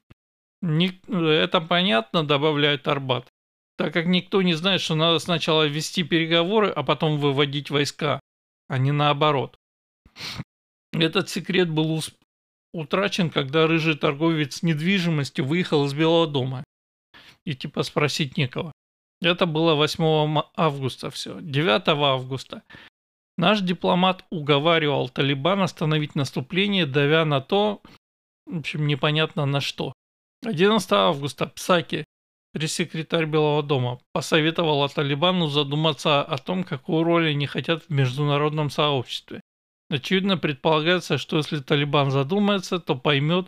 Не, 0.62 1.00
это 1.07 1.62
понятно, 1.62 2.25
добавляет 2.25 2.85
Арбат. 2.89 3.29
Так 3.77 3.94
как 3.94 4.05
никто 4.05 4.41
не 4.41 4.53
знает, 4.53 4.82
что 4.82 4.96
надо 4.96 5.20
сначала 5.20 5.67
вести 5.67 6.03
переговоры, 6.03 6.70
а 6.70 6.84
потом 6.84 7.17
выводить 7.17 7.70
войска, 7.70 8.20
а 8.67 8.77
не 8.77 8.91
наоборот. 8.91 9.58
Этот 10.94 11.29
секрет 11.29 11.70
был 11.70 12.01
утрачен, 12.74 13.29
когда 13.29 13.67
рыжий 13.67 13.98
торговец 13.98 14.63
недвижимостью 14.63 15.46
выехал 15.46 15.86
из 15.86 15.94
Белого 15.94 16.27
дома. 16.27 16.63
И 17.46 17.53
типа 17.53 17.84
спросить 17.84 18.38
некого. 18.38 18.72
Это 19.22 19.46
было 19.46 19.75
8 19.75 20.41
августа 20.55 21.10
все. 21.10 21.39
9 21.41 21.88
августа 21.88 22.63
Наш 23.38 23.62
дипломат 23.62 24.24
уговаривал 24.29 25.10
Талибан 25.10 25.62
остановить 25.62 26.15
наступление, 26.15 26.86
давя 26.86 27.25
на 27.25 27.41
то, 27.41 27.82
в 28.46 28.60
общем, 28.60 28.88
непонятно 28.88 29.46
на 29.46 29.60
что. 29.60 29.94
11 30.46 30.91
августа 30.94 31.48
Псаки, 31.48 32.05
пресс-секретарь 32.55 33.25
Белого 33.25 33.62
дома, 33.62 34.00
посоветовала 34.13 34.88
Талибану 34.88 35.47
задуматься 35.47 36.21
о 36.21 36.38
том, 36.38 36.63
какую 36.63 37.03
роль 37.03 37.31
они 37.31 37.47
хотят 37.47 37.83
в 37.83 37.89
международном 37.89 38.69
сообществе. 38.69 39.41
Очевидно, 39.89 40.38
предполагается, 40.38 41.17
что 41.17 41.35
если 41.35 41.59
Талибан 41.59 42.12
задумается, 42.12 42.79
то 42.79 42.95
поймет, 42.95 43.47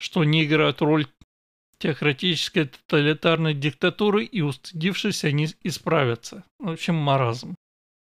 что 0.00 0.22
они 0.22 0.42
играют 0.42 0.82
роль 0.82 1.06
теократической 1.78 2.64
тоталитарной 2.64 3.54
диктатуры 3.54 4.24
и, 4.24 4.40
устыдившись, 4.40 5.22
они 5.22 5.46
исправятся. 5.62 6.42
В 6.58 6.70
общем, 6.70 6.96
маразм. 6.96 7.54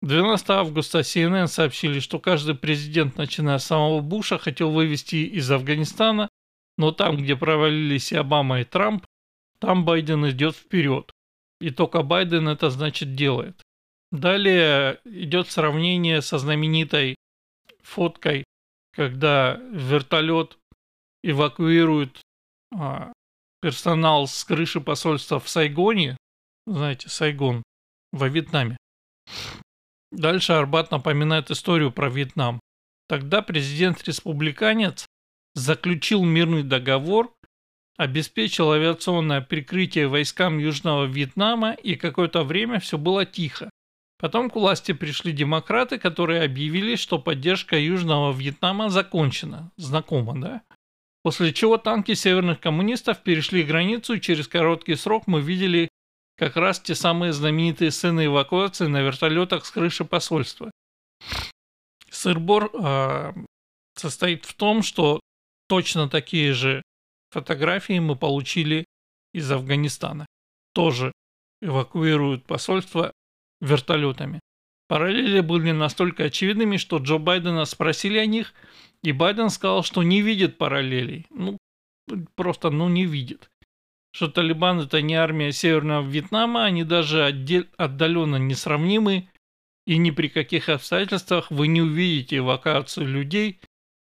12 0.04 0.50
августа 0.52 1.00
CNN 1.00 1.48
сообщили, 1.48 2.00
что 2.00 2.18
каждый 2.18 2.56
президент, 2.56 3.18
начиная 3.18 3.58
с 3.58 3.66
самого 3.66 4.00
Буша, 4.00 4.38
хотел 4.38 4.72
вывести 4.72 5.18
из 5.18 5.52
Афганистана, 5.52 6.30
но 6.78 6.94
там, 6.94 7.18
где 7.18 7.36
провалились 7.36 8.14
и 8.14 8.16
Обама, 8.16 8.62
и 8.62 8.64
Трамп, 8.64 9.06
там 9.60 9.86
Байден 9.86 10.28
идет 10.30 10.56
вперед. 10.56 11.12
И 11.62 11.72
только 11.72 12.04
Байден 12.04 12.48
это 12.48 12.70
значит 12.70 13.16
делает. 13.16 13.62
Далее 14.12 15.00
идет 15.06 15.52
сравнение 15.52 16.22
со 16.22 16.38
знаменитой 16.40 17.16
фоткой, 17.82 18.44
когда 18.94 19.56
вертолет 19.72 20.58
эвакуирует 21.24 22.22
а, 22.74 23.12
персонал 23.62 24.28
с 24.28 24.44
крыши 24.44 24.82
посольства 24.82 25.40
в 25.40 25.50
Сайгоне, 25.50 26.18
знаете, 26.66 27.10
Сайгон, 27.10 27.64
во 28.12 28.30
Вьетнаме. 28.30 28.78
Дальше 30.12 30.54
Арбат 30.54 30.92
напоминает 30.92 31.52
историю 31.52 31.92
про 31.92 32.10
Вьетнам. 32.10 32.60
Тогда 33.08 33.42
президент-республиканец 33.42 35.06
заключил 35.56 36.24
мирный 36.24 36.64
договор, 36.64 37.32
обеспечил 38.00 38.72
авиационное 38.72 39.42
прикрытие 39.42 40.08
войскам 40.08 40.58
Южного 40.58 41.04
Вьетнама 41.04 41.74
и 41.74 41.96
какое-то 41.96 42.46
время 42.46 42.80
все 42.80 42.98
было 42.98 43.26
тихо. 43.26 43.70
Потом 44.18 44.50
к 44.50 44.56
власти 44.56 44.94
пришли 44.94 45.34
демократы, 45.34 46.00
которые 46.00 46.44
объявили, 46.44 46.96
что 46.96 47.20
поддержка 47.20 47.78
Южного 47.78 48.32
Вьетнама 48.32 48.90
закончена. 48.90 49.72
Знакомо, 49.76 50.40
да? 50.40 50.62
После 51.24 51.52
чего 51.52 51.78
танки 51.78 52.14
северных 52.14 52.62
коммунистов 52.62 53.22
перешли 53.22 53.64
границу, 53.64 54.14
и 54.14 54.22
через 54.22 54.48
короткий 54.48 54.96
срок 54.96 55.28
мы 55.28 55.42
видели 55.42 55.90
как 56.38 56.56
раз 56.56 56.80
те 56.80 56.96
самые 56.96 57.34
знаменитые 57.34 57.92
сцены 57.92 58.28
эвакуации 58.28 58.88
на 58.88 59.02
вертолетах 59.02 59.66
с 59.66 59.72
крыши 59.72 60.06
посольства. 60.06 60.72
Сырбор 62.10 62.72
э, 62.74 63.34
состоит 63.96 64.46
в 64.46 64.54
том, 64.54 64.84
что 64.84 65.20
точно 65.68 66.08
такие 66.08 66.54
же 66.54 66.82
фотографии 67.32 68.00
мы 68.00 68.16
получили 68.16 68.86
из 69.34 69.52
Афганистана. 69.52 70.26
Тоже 70.74 71.12
эвакуируют 71.62 72.46
посольство 72.46 73.12
вертолетами. 73.62 74.40
Параллели 74.88 75.42
были 75.42 75.72
настолько 75.72 76.26
очевидными, 76.26 76.78
что 76.78 76.98
Джо 76.98 77.18
Байдена 77.18 77.66
спросили 77.66 78.18
о 78.18 78.26
них, 78.26 78.54
и 79.04 79.12
Байден 79.12 79.50
сказал, 79.50 79.84
что 79.84 80.04
не 80.04 80.22
видит 80.22 80.58
параллелей. 80.58 81.28
Ну, 81.30 81.58
просто, 82.36 82.70
ну, 82.70 82.90
не 82.90 83.06
видит 83.06 83.50
что 84.12 84.28
Талибан 84.28 84.82
это 84.82 85.02
не 85.02 85.16
армия 85.16 85.52
Северного 85.52 86.08
Вьетнама, 86.08 86.66
они 86.66 86.84
даже 86.84 87.26
отдаленно 87.78 88.38
несравнимы, 88.38 89.30
и 89.86 89.98
ни 89.98 90.12
при 90.12 90.28
каких 90.28 90.70
обстоятельствах 90.70 91.52
вы 91.52 91.68
не 91.68 91.82
увидите 91.82 92.38
эвакуацию 92.38 93.08
людей 93.08 93.60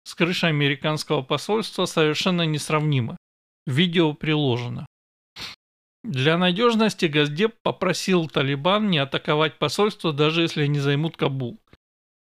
с 0.10 0.16
крыши 0.16 0.48
американского 0.48 1.22
посольства 1.22 1.86
совершенно 1.86 2.42
несравнимо. 2.42 3.18
Видео 3.68 4.14
приложено. 4.14 4.86
Для 6.04 6.38
надежности 6.38 7.06
Газдеп 7.06 7.56
попросил 7.62 8.28
Талибан 8.28 8.90
не 8.90 8.98
атаковать 8.98 9.60
посольство, 9.60 10.14
даже 10.14 10.42
если 10.42 10.64
они 10.64 10.80
займут 10.80 11.18
Кабул. 11.18 11.60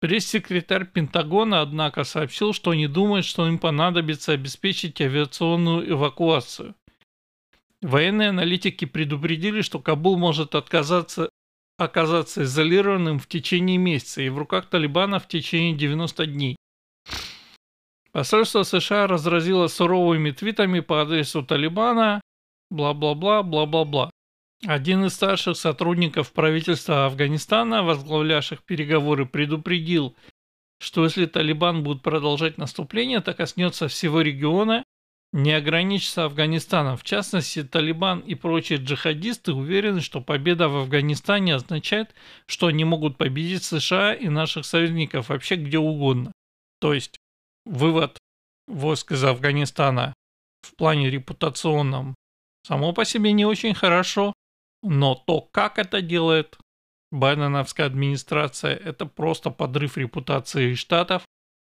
Пресс-секретарь 0.01 0.87
Пентагона, 0.87 1.63
однако, 1.63 2.05
сообщил, 2.05 2.53
что 2.53 2.75
не 2.75 2.89
думает, 2.89 3.25
что 3.25 3.47
им 3.47 3.59
понадобится 3.59 4.33
обеспечить 4.33 5.01
авиационную 5.01 5.91
эвакуацию– 5.91 6.75
Военные 7.83 8.31
аналитики 8.31 8.85
предупредили, 8.85 9.61
что 9.61 9.79
Кабул 9.79 10.17
может 10.17 10.55
отказаться, 10.55 11.29
оказаться 11.79 12.43
изолированным 12.43 13.19
в 13.19 13.29
течение 13.29 13.77
месяца 13.77 14.23
и 14.23 14.29
в 14.29 14.39
руках 14.39 14.67
Талибана 14.67 15.21
в 15.21 15.29
течение 15.29 15.77
90 15.77 16.27
дней. 16.27 16.57
Посольство 18.17 18.63
США 18.63 19.07
разразило 19.07 19.67
суровыми 19.67 20.31
твитами 20.31 20.81
по 20.81 21.03
адресу 21.03 21.43
Талибана, 21.43 22.23
бла-бла-бла, 22.71 23.43
бла-бла-бла. 23.43 24.11
Один 24.67 25.05
из 25.05 25.13
старших 25.13 25.55
сотрудников 25.59 26.33
правительства 26.33 27.05
Афганистана, 27.05 27.83
возглавлявших 27.83 28.63
переговоры, 28.63 29.27
предупредил, 29.27 30.17
что 30.81 31.05
если 31.05 31.27
Талибан 31.27 31.83
будет 31.83 32.01
продолжать 32.01 32.57
наступление, 32.57 33.21
то 33.21 33.35
коснется 33.35 33.87
всего 33.87 34.23
региона 34.23 34.83
не 35.35 35.53
ограничится 35.53 36.25
Афганистаном. 36.25 36.97
В 36.97 37.05
частности, 37.05 37.65
Талибан 37.65 38.21
и 38.21 38.35
прочие 38.35 38.79
джихадисты 38.79 39.53
уверены, 39.53 40.01
что 40.01 40.23
победа 40.23 40.71
в 40.71 40.77
Афганистане 40.77 41.57
означает, 41.57 42.15
что 42.47 42.69
они 42.69 42.85
могут 42.85 43.19
победить 43.19 43.65
США 43.65 44.15
и 44.15 44.31
наших 44.31 44.65
союзников 44.65 45.29
вообще 45.29 45.57
где 45.57 45.77
угодно. 45.79 46.33
То 46.81 46.95
есть, 46.95 47.16
вывод 47.67 48.19
войск 48.67 49.13
из 49.13 49.23
Афганистана 49.25 50.15
в 50.63 50.75
плане 50.77 51.11
репутационном 51.11 52.15
само 52.67 52.93
по 52.93 53.05
себе 53.05 53.33
не 53.33 53.45
очень 53.45 53.75
хорошо, 53.75 54.33
но 54.83 55.15
то, 55.15 55.41
как 55.41 55.79
это 55.79 56.01
делает 56.01 56.59
Байденовская 57.13 57.87
администрация, 57.87 58.75
это 58.75 59.07
просто 59.07 59.51
подрыв 59.51 59.97
репутации 59.97 60.75
штатов 60.75 61.25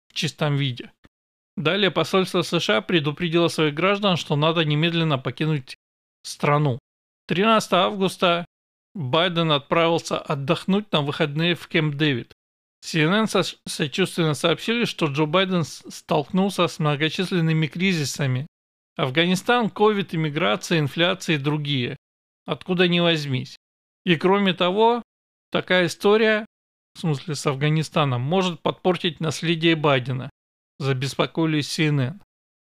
в 0.10 0.14
чистом 0.14 0.56
виде. 0.56 0.92
Далее 1.58 1.92
посольство 1.92 2.42
США 2.42 2.82
предупредило 2.82 3.48
своих 3.48 3.74
граждан, 3.74 4.18
что 4.18 4.36
надо 4.36 4.64
немедленно 4.64 5.18
покинуть 5.18 5.76
страну. 6.24 6.80
13 7.28 7.74
августа 7.74 8.46
Байден 8.94 9.52
отправился 9.52 10.18
отдохнуть 10.20 10.92
на 10.92 11.02
выходные 11.02 11.56
в 11.56 11.68
Кемп 11.68 11.96
Дэвид. 11.96 12.34
CNN 12.84 13.28
со 13.28 13.44
сочувственно 13.68 14.34
сообщили, 14.34 14.86
что 14.86 15.06
Джо 15.06 15.26
Байден 15.26 15.64
столкнулся 15.64 16.68
с 16.68 16.80
многочисленными 16.80 17.68
кризисами. 17.68 18.48
Афганистан, 18.96 19.70
ковид, 19.70 20.14
иммиграция, 20.14 20.80
инфляция 20.80 21.36
и 21.36 21.40
другие. 21.40 21.96
Откуда 22.46 22.88
ни 22.88 23.00
возьмись. 23.00 23.56
И 24.06 24.16
кроме 24.16 24.54
того, 24.54 25.04
такая 25.52 25.86
история, 25.86 26.46
в 26.96 27.00
смысле 27.00 27.36
с 27.36 27.46
Афганистаном, 27.46 28.22
может 28.22 28.62
подпортить 28.62 29.20
наследие 29.20 29.76
Байдена 29.76 30.30
забеспокоились 30.80 31.80
CNN. 31.80 32.20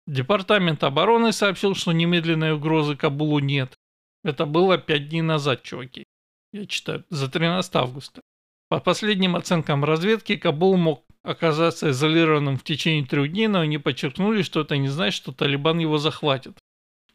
Департамент 0.08 0.84
обороны 0.84 1.34
сообщил, 1.34 1.76
что 1.76 1.92
немедленной 1.92 2.54
угрозы 2.54 2.96
Кабулу 2.96 3.40
нет. 3.40 3.76
Это 4.24 4.46
было 4.46 4.78
пять 4.78 5.10
дней 5.10 5.22
назад, 5.22 5.64
чуваки. 5.64 6.06
Я 6.54 6.66
читаю, 6.66 7.04
за 7.10 7.30
13 7.30 7.76
августа. 7.76 8.22
По 8.68 8.80
последним 8.80 9.36
оценкам 9.36 9.84
разведки, 9.84 10.36
Кабул 10.36 10.78
мог 10.78 11.04
оказаться 11.24 11.92
изолированным 11.92 12.58
в 12.58 12.64
течение 12.64 13.06
трех 13.06 13.32
дней, 13.32 13.48
но 13.48 13.60
они 13.60 13.78
подчеркнули, 13.78 14.42
что 14.42 14.62
это 14.62 14.78
не 14.78 14.88
значит, 14.88 15.16
что 15.16 15.32
Талибан 15.32 15.80
его 15.80 15.98
захватит. 15.98 16.58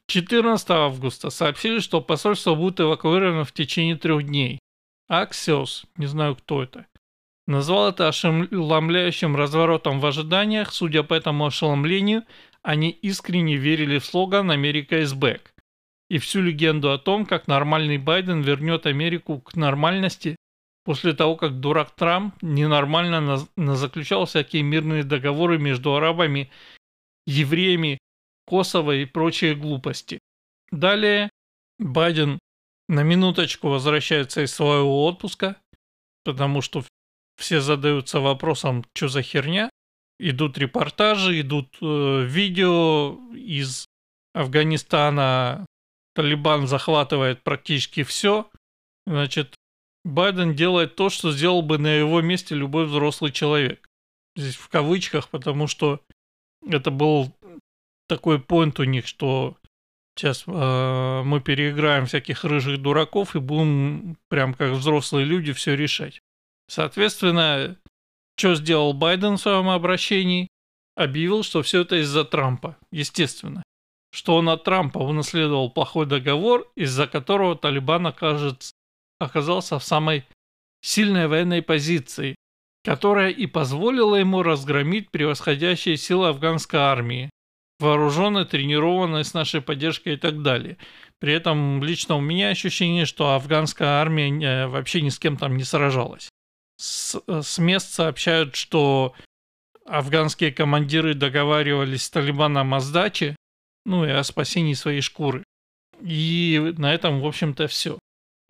14 0.07 0.71
августа 0.71 1.31
сообщили, 1.31 1.79
что 1.79 2.01
посольство 2.01 2.55
будет 2.55 2.81
эвакуировано 2.81 3.45
в 3.45 3.53
течение 3.53 3.97
трех 3.97 4.25
дней. 4.25 4.59
Аксиос, 5.09 5.85
не 5.97 6.07
знаю 6.07 6.37
кто 6.37 6.63
это, 6.63 6.87
Назвал 7.47 7.89
это 7.89 8.07
ошеломляющим 8.07 9.35
разворотом 9.35 9.99
в 9.99 10.07
ожиданиях, 10.07 10.73
судя 10.73 11.03
по 11.03 11.15
этому 11.15 11.47
ошеломлению, 11.47 12.23
они 12.63 12.91
искренне 12.91 13.57
верили 13.57 13.99
в 13.99 14.05
слоган 14.05 14.53
«Америка 14.53 15.01
is 15.01 15.19
back» 15.19 15.41
и 16.09 16.19
всю 16.19 16.43
легенду 16.43 16.93
о 16.93 16.99
том, 16.99 17.27
как 17.27 17.49
нормальный 17.49 17.99
Байден 17.99 18.43
вернет 18.43 18.87
Америку 18.87 19.41
к 19.41 19.57
нормальности 19.57 20.37
после 20.91 21.13
того, 21.13 21.37
как 21.37 21.61
дурак 21.61 21.93
Трамп 21.93 22.35
ненормально 22.43 23.21
на, 23.21 23.39
на 23.55 23.77
заключал 23.77 24.27
всякие 24.27 24.65
мирные 24.65 25.05
договоры 25.05 25.57
между 25.57 25.95
арабами, 25.95 26.51
евреями, 27.29 27.99
Косово 28.45 28.97
и 28.97 29.05
прочие 29.05 29.55
глупости. 29.55 30.19
Далее 30.73 31.31
Байден 31.79 32.41
на 32.89 33.05
минуточку 33.05 33.69
возвращается 33.69 34.43
из 34.43 34.53
своего 34.53 35.05
отпуска, 35.05 35.55
потому 36.25 36.61
что 36.61 36.83
все 37.37 37.61
задаются 37.61 38.19
вопросом, 38.19 38.85
что 38.93 39.07
за 39.07 39.23
херня. 39.23 39.71
Идут 40.19 40.59
репортажи, 40.59 41.41
идут 41.41 41.69
э, 41.81 42.25
видео 42.25 43.17
из 43.33 43.87
Афганистана. 44.35 45.67
Талибан 46.17 46.67
захватывает 46.67 47.45
практически 47.45 48.03
все. 48.03 48.51
Значит, 49.07 49.55
Байден 50.05 50.55
делает 50.55 50.97
то, 50.97 51.11
что 51.11 51.31
сделал 51.31 51.63
бы 51.63 51.79
на 51.79 51.89
его 51.89 52.21
месте 52.21 52.55
любой 52.55 52.87
взрослый 52.87 53.33
человек. 53.33 53.89
Здесь 54.37 54.57
в 54.57 54.69
кавычках, 54.69 55.29
потому 55.29 55.67
что 55.67 56.01
это 56.67 56.91
был 56.91 57.35
такой 58.09 58.41
поинт 58.41 58.81
у 58.81 58.85
них, 58.85 59.07
что 59.07 59.57
сейчас 60.17 60.45
э, 60.47 61.23
мы 61.25 61.41
переиграем 61.41 62.07
всяких 62.07 62.45
рыжих 62.45 62.81
дураков 62.81 63.37
и 63.37 63.41
будем 63.41 64.17
прям 64.29 64.55
как 64.55 64.73
взрослые 64.73 65.27
люди 65.27 65.53
все 65.53 65.77
решать. 65.77 66.21
Соответственно, 66.69 67.77
что 68.37 68.55
сделал 68.55 68.93
Байден 68.93 69.37
в 69.37 69.41
своем 69.41 69.69
обращении? 69.69 70.49
Объявил, 70.97 71.43
что 71.43 71.63
все 71.63 71.83
это 71.83 71.97
из-за 71.97 72.25
Трампа, 72.25 72.77
естественно. 72.91 73.63
Что 74.13 74.37
он 74.37 74.49
от 74.49 74.65
Трампа 74.65 74.99
унаследовал 74.99 75.71
плохой 75.71 76.07
договор, 76.07 76.71
из-за 76.75 77.07
которого 77.07 77.57
Талибан 77.57 78.07
окажется, 78.07 78.73
оказался 79.21 79.79
в 79.79 79.85
самой 79.85 80.25
сильной 80.83 81.29
военной 81.29 81.63
позиции, 81.63 82.35
которая 82.83 83.31
и 83.31 83.47
позволила 83.47 84.17
ему 84.17 84.43
разгромить 84.43 85.11
превосходящие 85.11 85.97
силы 85.97 86.29
афганской 86.29 86.81
армии, 86.81 87.31
вооруженной, 87.79 88.45
тренированной 88.47 89.25
с 89.25 89.35
нашей 89.35 89.61
поддержкой 89.61 90.15
и 90.15 90.17
так 90.17 90.43
далее. 90.43 90.77
При 91.21 91.33
этом 91.33 91.85
лично 91.85 92.17
у 92.17 92.21
меня 92.21 92.49
ощущение, 92.49 93.07
что 93.07 93.35
афганская 93.35 94.01
армия 94.01 94.31
э, 94.31 94.67
вообще 94.67 95.03
ни 95.03 95.11
с 95.11 95.19
кем 95.19 95.37
там 95.37 95.57
не 95.57 95.65
сражалась 95.65 96.31
с, 96.81 97.21
э, 97.27 97.43
с 97.43 97.59
мест 97.59 97.93
сообщают, 97.93 98.57
что 98.57 99.15
афганские 99.87 100.51
командиры 100.51 101.15
договаривались 101.15 102.05
с 102.05 102.11
Талибаном 102.11 102.75
о 102.75 102.81
сдаче, 102.81 103.37
ну 103.85 104.07
и 104.07 104.11
о 104.11 104.25
спасении 104.25 104.73
своей 104.73 105.03
шкуры. 105.03 105.45
И 106.01 106.75
на 106.79 106.95
этом, 106.95 107.21
в 107.21 107.27
общем-то, 107.27 107.69
все. 107.69 107.99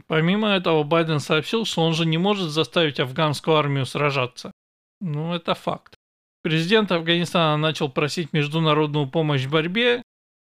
Помимо 0.07 0.49
этого, 0.49 0.83
Байден 0.83 1.21
сообщил, 1.21 1.65
что 1.65 1.83
он 1.83 1.95
же 1.95 2.07
не 2.07 2.19
может 2.19 2.51
заставить 2.51 3.01
афганскую 3.01 3.57
армию 3.57 3.87
сражаться. 3.87 4.53
Ну, 5.01 5.35
это 5.35 5.55
факт. 5.55 5.95
Президент 6.43 6.91
Афганистана 6.91 7.57
начал 7.57 7.91
просить 7.91 8.33
международную 8.33 9.09
помощь 9.09 9.45
в 9.45 9.51
борьбе. 9.51 10.03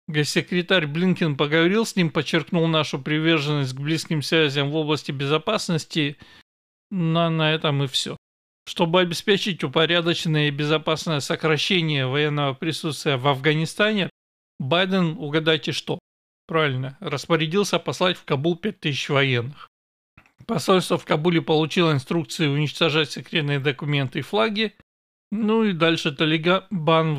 Госсекретарь 0.09 0.87
Блинкен 0.87 1.37
поговорил 1.37 1.85
с 1.85 1.97
ним, 1.97 2.11
подчеркнул 2.11 2.67
нашу 2.69 3.01
приверженность 3.01 3.75
к 3.75 3.81
близким 3.81 4.23
связям 4.23 4.71
в 4.71 4.77
области 4.77 5.11
безопасности 5.11 6.17
на, 6.91 7.29
на 7.29 7.53
этом 7.53 7.83
и 7.83 7.87
все. 7.87 8.17
Чтобы 8.69 9.01
обеспечить 9.01 9.65
упорядоченное 9.65 10.49
и 10.49 10.53
безопасное 10.53 11.21
сокращение 11.21 12.07
военного 12.07 12.55
присутствия 12.55 13.17
в 13.17 13.27
Афганистане, 13.27 14.11
Байден, 14.59 15.17
угадайте 15.19 15.73
что? 15.73 15.99
Правильно, 16.47 16.97
распорядился 17.01 17.79
послать 17.79 18.17
в 18.17 18.25
Кабул 18.25 18.57
5000 18.57 19.09
военных. 19.09 19.69
Посольство 20.47 20.97
в 20.97 21.05
Кабуле 21.05 21.43
получило 21.43 21.91
инструкции 21.93 22.47
уничтожать 22.47 23.11
секретные 23.11 23.59
документы 23.59 24.21
и 24.21 24.23
флаги, 24.23 24.75
ну 25.33 25.65
и 25.65 25.73
дальше 25.73 26.13
Талибан, 26.13 27.19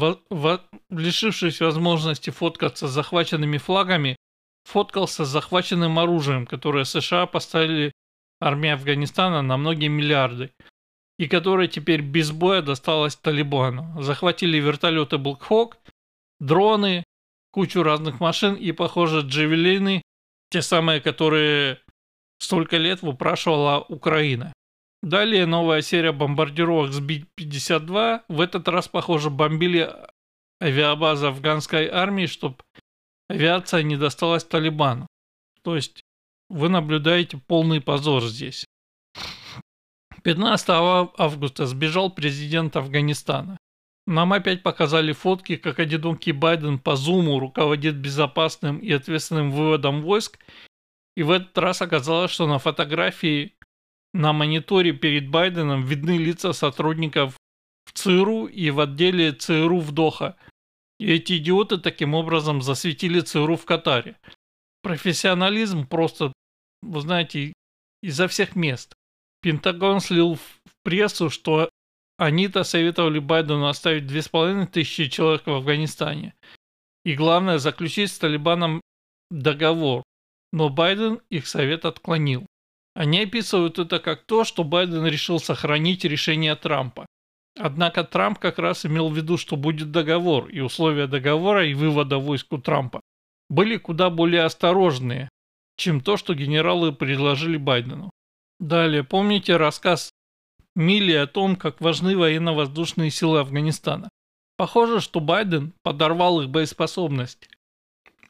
лишившись 0.90 1.60
возможности 1.60 2.30
фоткаться 2.30 2.88
с 2.88 2.92
захваченными 2.92 3.58
флагами, 3.58 4.16
фоткался 4.64 5.26
с 5.26 5.30
захваченным 5.30 6.00
оружием, 6.00 6.46
которое 6.46 6.86
США 6.86 7.26
поставили 7.26 7.92
армия 8.40 8.74
Афганистана 8.74 9.42
на 9.42 9.58
многие 9.58 9.90
миллиарды, 9.90 10.52
и 11.20 11.28
которая 11.28 11.68
теперь 11.68 12.02
без 12.02 12.32
боя 12.32 12.62
досталась 12.62 13.18
Талибану. 13.18 14.02
Захватили 14.02 14.58
вертолеты 14.58 15.18
Black 15.18 15.74
дроны, 16.40 17.04
кучу 17.52 17.84
разных 17.84 18.20
машин 18.20 18.56
и, 18.56 18.72
похоже, 18.72 19.22
джавелины, 19.22 20.02
те 20.50 20.62
самые, 20.62 21.02
которые 21.02 21.80
столько 22.40 22.78
лет 22.78 23.02
выпрашивала 23.02 23.80
Украина. 23.80 24.54
Далее 25.04 25.46
новая 25.46 25.82
серия 25.82 26.12
бомбардировок 26.12 26.92
с 26.92 27.00
Би-52. 27.00 28.22
В 28.28 28.42
этот 28.42 28.68
раз, 28.68 28.88
похоже, 28.88 29.30
бомбили 29.30 29.90
авиабазы 30.62 31.28
афганской 31.28 31.88
армии, 31.88 32.26
чтобы 32.26 32.58
авиация 33.30 33.84
не 33.84 33.96
досталась 33.96 34.44
Талибану. 34.44 35.08
То 35.62 35.76
есть 35.76 36.02
вы 36.50 36.70
наблюдаете 36.70 37.38
полный 37.38 37.82
позор 37.82 38.24
здесь. 38.24 38.66
15 40.24 40.70
августа 41.18 41.68
сбежал 41.68 42.10
президент 42.10 42.76
Афганистана. 42.76 43.58
Нам 44.08 44.34
опять 44.34 44.64
показали 44.64 45.12
фотки, 45.12 45.58
как 45.58 45.80
одинокий 45.80 46.32
Байден 46.32 46.80
по 46.80 46.96
зуму 46.96 47.40
руководит 47.40 47.96
безопасным 47.98 48.80
и 48.80 48.92
ответственным 48.92 49.52
выводом 49.52 50.02
войск. 50.02 50.40
И 51.16 51.24
в 51.24 51.32
этот 51.32 51.56
раз 51.58 51.82
оказалось, 51.82 52.32
что 52.32 52.48
на 52.48 52.58
фотографии 52.58 53.54
на 54.14 54.34
мониторе 54.34 54.94
перед 54.94 55.30
Байденом 55.30 55.84
видны 55.84 56.18
лица 56.18 56.54
сотрудников 56.54 57.36
в 57.86 57.92
ЦРУ 57.94 58.46
и 58.46 58.70
в 58.70 58.80
отделе 58.80 59.34
ЦРУ 59.34 59.80
в 59.82 59.92
Доха. 59.92 60.38
И 61.00 61.12
эти 61.12 61.38
идиоты 61.38 61.78
таким 61.78 62.16
образом 62.16 62.62
засветили 62.62 63.20
ЦРУ 63.20 63.58
в 63.58 63.66
Катаре. 63.66 64.18
Профессионализм 64.82 65.86
просто 65.86 66.32
вы 66.82 67.02
знаете, 67.02 67.54
изо 68.02 68.28
всех 68.28 68.56
мест. 68.56 68.94
Пентагон 69.42 70.00
слил 70.00 70.36
в 70.36 70.60
прессу, 70.84 71.30
что 71.30 71.70
они-то 72.18 72.64
советовали 72.64 73.20
Байдену 73.20 73.68
оставить 73.68 74.08
две 74.08 74.22
с 74.22 74.30
половиной 74.30 74.68
тысячи 74.68 75.08
человек 75.08 75.46
в 75.46 75.52
Афганистане. 75.52 76.34
И 77.06 77.16
главное, 77.16 77.58
заключить 77.58 78.12
с 78.12 78.20
Талибаном 78.20 78.82
договор. 79.30 80.04
Но 80.52 80.70
Байден 80.70 81.22
их 81.30 81.48
совет 81.48 81.86
отклонил. 81.86 82.46
Они 82.96 83.22
описывают 83.22 83.80
это 83.80 84.00
как 84.00 84.26
то, 84.26 84.44
что 84.44 84.64
Байден 84.64 85.06
решил 85.06 85.40
сохранить 85.40 86.04
решение 86.04 86.56
Трампа. 86.56 87.06
Однако 87.60 88.04
Трамп 88.04 88.40
как 88.40 88.60
раз 88.60 88.86
имел 88.86 89.10
в 89.10 89.16
виду, 89.16 89.38
что 89.38 89.56
будет 89.56 89.92
договор, 89.92 90.50
и 90.50 90.60
условия 90.60 91.08
договора 91.08 91.68
и 91.68 91.74
вывода 91.74 92.18
войск 92.18 92.54
у 92.54 92.58
Трампа 92.58 93.02
были 93.50 93.78
куда 93.78 94.10
более 94.10 94.44
осторожные, 94.44 95.30
чем 95.78 96.02
то, 96.02 96.18
что 96.18 96.34
генералы 96.34 96.92
предложили 96.92 97.58
Байдену. 97.58 98.10
Далее, 98.60 99.04
помните 99.04 99.58
рассказ 99.58 100.12
Милли 100.78 101.14
о 101.14 101.26
том, 101.26 101.56
как 101.56 101.82
важны 101.82 102.16
военно-воздушные 102.16 103.10
силы 103.10 103.40
Афганистана. 103.40 104.10
Похоже, 104.58 105.02
что 105.02 105.20
Байден 105.20 105.74
подорвал 105.82 106.42
их 106.42 106.50
боеспособность, 106.50 107.50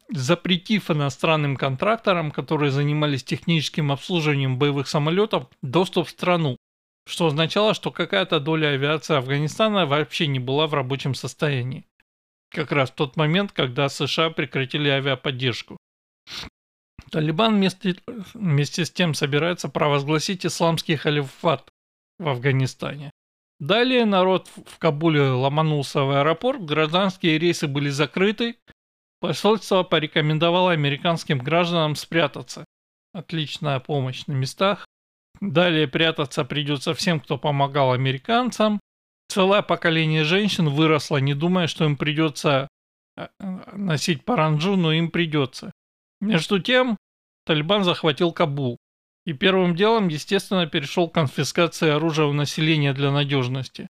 запретив 0.10 0.90
иностранным 0.90 1.58
контракторам, 1.58 2.32
которые 2.32 2.72
занимались 2.72 3.26
техническим 3.26 3.92
обслуживанием 3.92 4.58
боевых 4.58 4.88
самолетов, 4.88 5.50
доступ 5.62 6.08
в 6.08 6.12
страну, 6.12 6.56
что 7.06 7.28
означало, 7.28 7.74
что 7.74 7.92
какая-то 7.92 8.40
доля 8.40 8.68
авиации 8.70 9.18
Афганистана 9.18 9.86
вообще 9.86 10.28
не 10.28 10.40
была 10.40 10.68
в 10.68 10.74
рабочем 10.74 11.16
состоянии. 11.16 11.86
Как 12.50 12.72
раз 12.72 12.92
в 12.92 12.96
тот 12.96 13.18
момент, 13.18 13.52
когда 13.52 13.90
США 13.90 14.30
прекратили 14.30 14.88
авиаподдержку. 14.88 15.76
Талибан 17.12 17.56
вместе, 17.56 17.98
вместе 18.34 18.86
с 18.86 18.92
тем 18.92 19.14
собирается 19.14 19.68
провозгласить 19.68 20.46
исламский 20.46 20.96
халифат 20.96 21.70
в 22.20 22.28
Афганистане. 22.28 23.12
Далее 23.60 24.06
народ 24.06 24.50
в 24.66 24.78
Кабуле 24.78 25.22
ломанулся 25.22 26.02
в 26.04 26.12
аэропорт, 26.12 26.64
гражданские 26.64 27.40
рейсы 27.40 27.68
были 27.68 27.90
закрыты, 27.90 28.58
посольство 29.20 29.84
порекомендовало 29.84 30.72
американским 30.72 31.40
гражданам 31.40 31.96
спрятаться. 31.96 32.66
Отличная 33.14 33.80
помощь 33.80 34.28
на 34.28 34.34
местах. 34.34 34.86
Далее 35.42 35.88
прятаться 35.88 36.46
придется 36.46 36.94
всем, 36.94 37.20
кто 37.20 37.38
помогал 37.38 37.94
американцам. 37.94 38.80
Целое 39.30 39.62
поколение 39.62 40.24
женщин 40.24 40.70
выросло, 40.70 41.18
не 41.18 41.34
думая, 41.34 41.68
что 41.68 41.86
им 41.86 41.98
придется 41.98 42.68
э, 43.16 43.28
носить 43.74 44.24
паранджу, 44.24 44.76
но 44.76 44.94
им 44.94 45.10
придется. 45.10 45.72
Между 46.22 46.60
тем, 46.60 46.98
Талибан 47.46 47.84
захватил 47.84 48.32
Кабул. 48.32 48.78
И 49.28 49.34
первым 49.34 49.76
делом, 49.76 50.08
естественно, 50.08 50.68
перешел 50.68 51.10
к 51.10 51.14
конфискации 51.14 51.90
оружия 51.90 52.28
у 52.28 52.32
населения 52.32 52.94
для 52.94 53.12
надежности. 53.12 53.90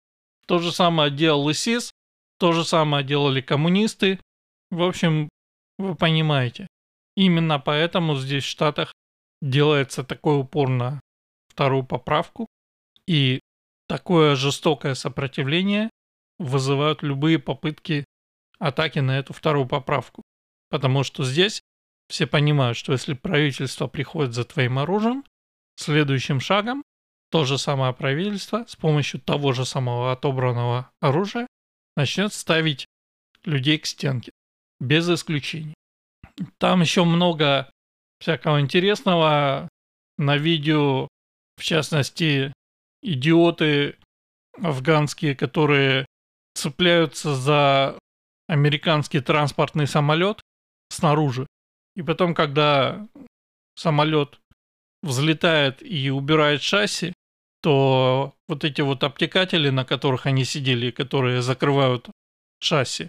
То 0.46 0.60
же 0.60 0.72
самое 0.72 1.10
делал 1.10 1.50
ИСИС, 1.50 1.91
то 2.38 2.52
же 2.52 2.63
самое 2.63 3.04
делали 3.04 3.41
коммунисты. 3.41 4.19
В 4.69 4.84
общем, 4.84 5.30
вы 5.80 5.96
понимаете. 5.96 6.67
Именно 7.15 7.60
поэтому 7.60 8.15
здесь 8.15 8.43
в 8.43 8.48
Штатах 8.48 8.93
делается 9.41 10.04
такой 10.04 10.39
упор 10.39 10.69
на 10.69 11.00
вторую 11.48 11.84
поправку, 11.84 12.46
и 13.08 13.39
такое 13.88 14.36
жестокое 14.36 14.93
сопротивление 14.93 15.89
вызывают 16.38 17.02
любые 17.02 17.39
попытки 17.39 18.06
атаки 18.60 19.00
на 19.00 19.17
эту 19.17 19.34
вторую 19.34 19.67
поправку. 19.67 20.22
Потому 20.69 21.04
что 21.04 21.24
здесь 21.24 21.63
все 22.13 22.28
понимают, 22.28 22.78
что 22.78 22.91
если 22.91 23.15
правительство 23.15 23.88
приходит 23.88 24.36
за 24.36 24.43
твоим 24.43 24.78
оружием, 24.78 25.23
следующим 25.78 26.39
шагом 26.39 26.84
то 27.32 27.43
же 27.43 27.58
самое 27.58 27.91
правительство 27.91 28.65
с 28.67 28.76
помощью 28.76 29.19
того 29.19 29.54
же 29.54 29.65
самого 29.65 30.12
отобранного 30.12 30.91
оружия 30.99 31.47
начнет 31.97 32.32
ставить 32.32 32.86
людей 33.45 33.80
к 33.80 33.88
стенке. 33.88 34.32
Без 34.80 35.10
исключений. 35.10 35.73
Там 36.60 36.82
еще 36.82 37.04
много 37.04 37.71
всякого 38.19 38.62
интересного 38.62 39.67
на 40.19 40.38
видео, 40.38 41.08
в 41.58 41.63
частности, 41.63 42.54
идиоты 43.02 43.97
афганские, 44.62 45.36
которые 45.36 46.06
цепляются 46.54 47.34
за 47.34 47.97
американский 48.47 49.19
транспортный 49.19 49.88
самолет 49.88 50.41
снаружи. 50.91 51.47
И 51.95 52.01
потом, 52.01 52.34
когда 52.34 53.08
самолет 53.75 54.39
взлетает 55.01 55.82
и 55.82 56.10
убирает 56.10 56.62
шасси, 56.62 57.13
то 57.62 58.36
вот 58.47 58.63
эти 58.63 58.82
вот 58.82 59.03
обтекатели, 59.03 59.69
на 59.69 59.86
которых 59.86 60.25
они 60.25 60.43
сидели, 60.43 60.91
которые 60.91 61.41
закрывают 61.41 62.10
шасси 62.60 63.08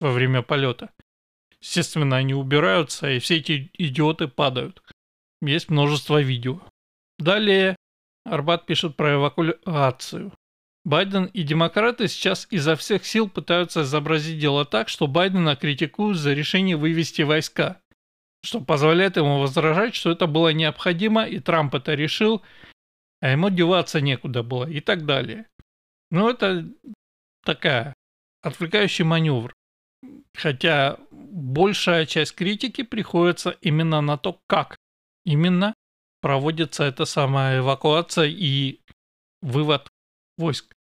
во 0.00 0.12
время 0.12 0.42
полета, 0.42 0.90
естественно, 1.60 2.16
они 2.16 2.34
убираются, 2.34 3.10
и 3.10 3.18
все 3.18 3.36
эти 3.38 3.70
идиоты 3.74 4.28
падают. 4.28 4.82
Есть 5.42 5.70
множество 5.70 6.20
видео. 6.20 6.60
Далее 7.18 7.76
Арбат 8.24 8.66
пишет 8.66 8.96
про 8.96 9.14
эвакуацию. 9.14 10.32
Байден 10.84 11.24
и 11.26 11.42
демократы 11.42 12.06
сейчас 12.06 12.46
изо 12.50 12.76
всех 12.76 13.04
сил 13.04 13.28
пытаются 13.28 13.82
изобразить 13.82 14.38
дело 14.38 14.64
так, 14.64 14.88
что 14.88 15.08
Байдена 15.08 15.56
критикуют 15.56 16.16
за 16.16 16.32
решение 16.32 16.76
вывести 16.76 17.22
войска, 17.22 17.80
что 18.46 18.60
позволяет 18.60 19.16
ему 19.16 19.40
возражать, 19.40 19.94
что 19.94 20.10
это 20.10 20.26
было 20.26 20.52
необходимо, 20.52 21.26
и 21.26 21.40
Трамп 21.40 21.74
это 21.74 21.94
решил, 21.94 22.42
а 23.20 23.30
ему 23.30 23.50
деваться 23.50 24.00
некуда 24.00 24.42
было 24.42 24.68
и 24.68 24.80
так 24.80 25.04
далее. 25.04 25.46
Ну, 26.10 26.30
это 26.30 26.68
такая 27.44 27.94
отвлекающий 28.42 29.04
маневр. 29.04 29.52
Хотя 30.34 30.98
большая 31.10 32.06
часть 32.06 32.34
критики 32.34 32.82
приходится 32.82 33.50
именно 33.60 34.00
на 34.00 34.16
то, 34.16 34.38
как 34.46 34.76
именно 35.24 35.74
проводится 36.20 36.84
эта 36.84 37.04
самая 37.04 37.58
эвакуация 37.58 38.26
и 38.26 38.80
вывод 39.42 39.88
войск. 40.38 40.72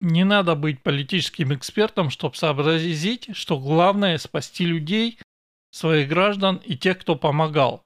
Не 0.00 0.24
надо 0.24 0.54
быть 0.54 0.82
политическим 0.82 1.54
экспертом, 1.54 2.10
чтобы 2.10 2.34
сообразить, 2.34 3.34
что 3.34 3.58
главное 3.58 4.18
спасти 4.18 4.66
людей, 4.66 5.18
своих 5.74 6.08
граждан 6.08 6.62
и 6.64 6.76
тех, 6.76 6.98
кто 6.98 7.16
помогал. 7.16 7.82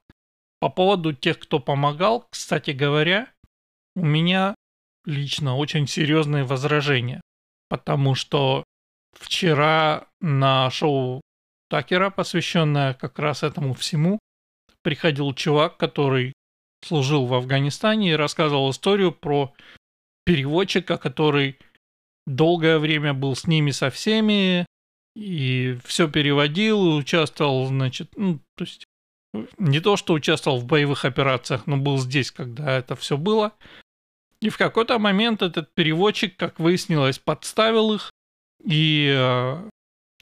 По 0.59 0.69
поводу 0.69 1.11
тех, 1.11 1.39
кто 1.39 1.59
помогал, 1.59 2.27
кстати 2.29 2.71
говоря, 2.71 3.31
у 3.95 4.05
меня 4.05 4.53
лично 5.05 5.55
очень 5.55 5.87
серьезные 5.87 6.43
возражения, 6.43 7.19
потому 7.67 8.13
что 8.13 8.63
вчера 9.13 10.07
на 10.21 10.69
шоу 10.69 11.21
Такера, 11.69 12.09
посвященное 12.09 12.93
как 12.93 13.17
раз 13.17 13.41
этому 13.43 13.73
всему, 13.73 14.19
приходил 14.83 15.33
чувак, 15.33 15.77
который 15.77 16.33
служил 16.85 17.25
в 17.25 17.33
Афганистане 17.33 18.11
и 18.11 18.15
рассказывал 18.15 18.69
историю 18.69 19.11
про 19.11 19.53
переводчика, 20.25 20.97
который 20.97 21.57
долгое 22.27 22.77
время 22.77 23.13
был 23.13 23.35
с 23.35 23.47
ними 23.47 23.71
со 23.71 23.89
всеми 23.89 24.65
и 25.15 25.77
все 25.83 26.07
переводил, 26.07 26.95
участвовал, 26.95 27.67
значит, 27.67 28.11
ну, 28.15 28.39
то 28.55 28.63
есть 28.63 28.85
не 29.57 29.79
то, 29.79 29.97
что 29.97 30.13
участвовал 30.13 30.59
в 30.59 30.65
боевых 30.65 31.05
операциях, 31.05 31.67
но 31.67 31.77
был 31.77 31.97
здесь, 31.97 32.31
когда 32.31 32.77
это 32.77 32.95
все 32.95 33.17
было. 33.17 33.53
И 34.41 34.49
в 34.49 34.57
какой-то 34.57 34.97
момент 34.99 35.41
этот 35.41 35.73
переводчик, 35.73 36.35
как 36.37 36.59
выяснилось, 36.59 37.19
подставил 37.19 37.93
их, 37.93 38.09
и 38.63 39.13
э, 39.13 39.69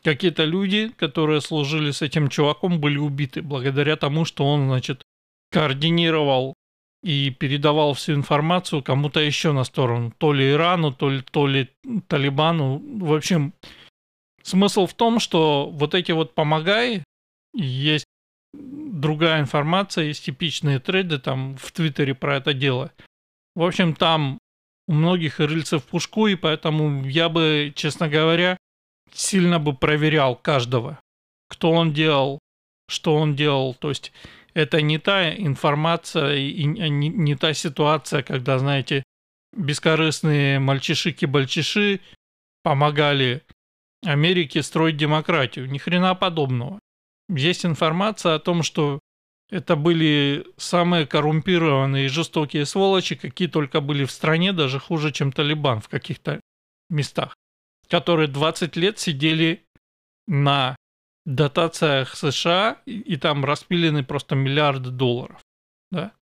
какие-то 0.03 0.43
люди, 0.43 0.89
которые 0.89 1.41
служили 1.41 1.91
с 1.91 2.01
этим 2.01 2.29
чуваком, 2.29 2.79
были 2.79 2.97
убиты 2.97 3.41
благодаря 3.41 3.95
тому, 3.95 4.25
что 4.25 4.45
он, 4.45 4.67
значит, 4.67 5.03
координировал 5.51 6.53
и 7.03 7.29
передавал 7.29 7.93
всю 7.93 8.13
информацию 8.13 8.83
кому-то 8.83 9.19
еще 9.19 9.51
на 9.51 9.63
сторону. 9.63 10.11
То 10.17 10.33
ли 10.33 10.51
Ирану, 10.51 10.91
то 10.91 11.09
ли, 11.09 11.21
то 11.21 11.47
ли 11.47 11.69
Талибану. 12.07 12.81
В 12.99 13.13
общем, 13.13 13.53
смысл 14.47 14.87
в 14.87 14.93
том, 14.93 15.19
что 15.19 15.69
вот 15.69 15.93
эти 15.93 16.11
вот 16.11 16.35
помогай, 16.35 17.03
есть 17.53 18.05
другая 18.53 19.41
информация, 19.41 20.05
есть 20.05 20.25
типичные 20.25 20.79
треды 20.79 21.19
там 21.19 21.57
в 21.57 21.71
Твиттере 21.71 22.15
про 22.15 22.37
это 22.37 22.53
дело– 22.53 22.91
в 23.57 23.63
общем, 23.63 23.95
там 23.95 24.37
у 24.87 24.93
многих 24.93 25.39
рыльцев 25.39 25.83
пушку, 25.83 26.27
и 26.27 26.35
поэтому 26.35 27.03
я 27.07 27.27
бы, 27.27 27.73
честно 27.75 28.07
говоря, 28.07 28.55
сильно 29.11 29.57
бы 29.57 29.73
проверял 29.73 30.35
каждого, 30.35 30.99
кто 31.49 31.71
он 31.71 31.91
делал, 31.91 32.37
что 32.87 33.15
он 33.15 33.35
делал. 33.35 33.73
То 33.73 33.89
есть 33.89 34.13
это 34.53 34.83
не 34.83 34.99
та 34.99 35.35
информация 35.35 36.35
и 36.35 36.65
не, 36.65 37.09
не 37.09 37.35
та 37.35 37.55
ситуация, 37.55 38.21
когда, 38.21 38.59
знаете, 38.59 39.01
бескорыстные 39.55 40.59
мальчиши-кибальчиши 40.59 41.99
помогали 42.61 43.41
Америке 44.03 44.63
строить 44.63 44.97
демократию. 44.97 45.69
Ни 45.69 45.77
хрена 45.77 46.15
подобного. 46.15 46.79
Есть 47.29 47.65
информация 47.65 48.35
о 48.35 48.39
том, 48.39 48.63
что 48.63 48.99
это 49.49 49.75
были 49.75 50.45
самые 50.57 51.05
коррумпированные 51.05 52.05
и 52.05 52.09
жестокие 52.09 52.65
сволочи, 52.65 53.15
какие 53.15 53.47
только 53.47 53.81
были 53.81 54.05
в 54.05 54.11
стране, 54.11 54.53
даже 54.53 54.79
хуже, 54.79 55.11
чем 55.11 55.31
Талибан 55.31 55.81
в 55.81 55.87
каких-то 55.87 56.41
местах, 56.89 57.35
которые 57.87 58.27
20 58.27 58.75
лет 58.75 58.99
сидели 58.99 59.65
на 60.27 60.75
дотациях 61.25 62.15
США, 62.15 62.81
и, 62.85 62.99
и 62.99 63.17
там 63.17 63.43
распилены 63.45 64.03
просто 64.03 64.35
миллиарды 64.35 64.89
долларов. 64.89 65.41
Да? 65.91 66.13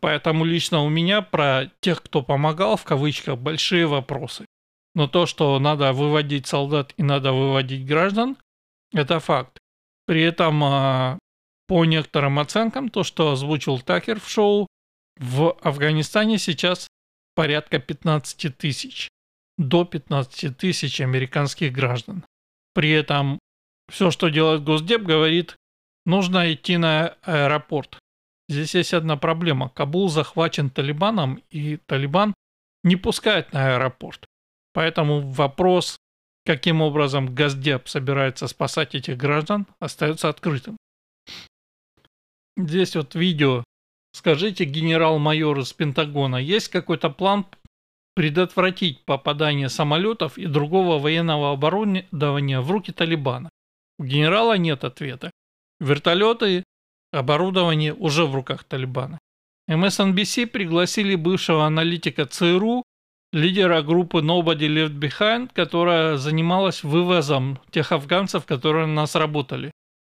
Поэтому 0.00 0.44
лично 0.44 0.82
у 0.82 0.88
меня 0.88 1.22
про 1.22 1.70
тех, 1.80 2.02
кто 2.02 2.22
помогал, 2.22 2.76
в 2.76 2.84
кавычках, 2.84 3.38
большие 3.38 3.86
вопросы. 3.86 4.46
Но 4.94 5.06
то, 5.06 5.26
что 5.26 5.58
надо 5.58 5.92
выводить 5.92 6.46
солдат 6.46 6.94
и 6.96 7.02
надо 7.02 7.32
выводить 7.32 7.86
граждан, 7.86 8.36
это 8.92 9.20
факт. 9.20 9.58
При 10.06 10.22
этом 10.22 10.62
а, 10.64 11.18
по 11.66 11.84
некоторым 11.84 12.38
оценкам, 12.38 12.88
то, 12.88 13.04
что 13.04 13.32
озвучил 13.32 13.78
Такер 13.78 14.18
в 14.20 14.28
шоу, 14.28 14.66
в 15.18 15.56
Афганистане 15.62 16.38
сейчас 16.38 16.88
порядка 17.34 17.78
15 17.78 18.56
тысяч, 18.56 19.08
до 19.58 19.84
15 19.84 20.56
тысяч 20.56 21.00
американских 21.00 21.72
граждан. 21.72 22.24
При 22.74 22.90
этом 22.90 23.38
все, 23.90 24.10
что 24.10 24.28
делает 24.28 24.64
Госдеп, 24.64 25.02
говорит, 25.02 25.56
нужно 26.06 26.52
идти 26.52 26.76
на 26.76 27.16
аэропорт. 27.22 27.98
Здесь 28.48 28.74
есть 28.74 28.94
одна 28.94 29.16
проблема. 29.16 29.68
Кабул 29.68 30.08
захвачен 30.08 30.70
Талибаном, 30.70 31.42
и 31.50 31.76
Талибан 31.76 32.34
не 32.82 32.96
пускает 32.96 33.52
на 33.52 33.74
аэропорт. 33.74 34.24
Поэтому 34.78 35.22
вопрос, 35.22 35.96
каким 36.46 36.82
образом 36.82 37.34
Госдеп 37.34 37.88
собирается 37.88 38.46
спасать 38.46 38.94
этих 38.94 39.16
граждан, 39.16 39.66
остается 39.80 40.28
открытым. 40.28 40.76
Здесь 42.56 42.94
вот 42.94 43.16
видео. 43.16 43.64
Скажите, 44.12 44.64
генерал-майор 44.64 45.58
из 45.58 45.72
Пентагона, 45.72 46.36
есть 46.36 46.68
какой-то 46.68 47.10
план 47.10 47.44
предотвратить 48.14 49.04
попадание 49.04 49.68
самолетов 49.68 50.38
и 50.38 50.46
другого 50.46 51.00
военного 51.00 51.50
оборудования 51.50 52.60
в 52.60 52.70
руки 52.70 52.92
Талибана? 52.92 53.50
У 53.98 54.04
генерала 54.04 54.56
нет 54.56 54.84
ответа. 54.84 55.32
Вертолеты, 55.80 56.62
оборудование 57.10 57.94
уже 57.94 58.26
в 58.26 58.32
руках 58.32 58.62
Талибана. 58.62 59.18
MSNBC 59.68 60.46
пригласили 60.46 61.16
бывшего 61.16 61.66
аналитика 61.66 62.26
ЦРУ, 62.26 62.84
лидера 63.32 63.82
группы 63.82 64.18
Nobody 64.18 64.68
Left 64.68 64.98
Behind, 64.98 65.50
которая 65.52 66.16
занималась 66.16 66.82
вывозом 66.82 67.60
тех 67.70 67.92
афганцев, 67.92 68.46
которые 68.46 68.84
у 68.84 68.88
нас 68.88 69.14
работали. 69.14 69.70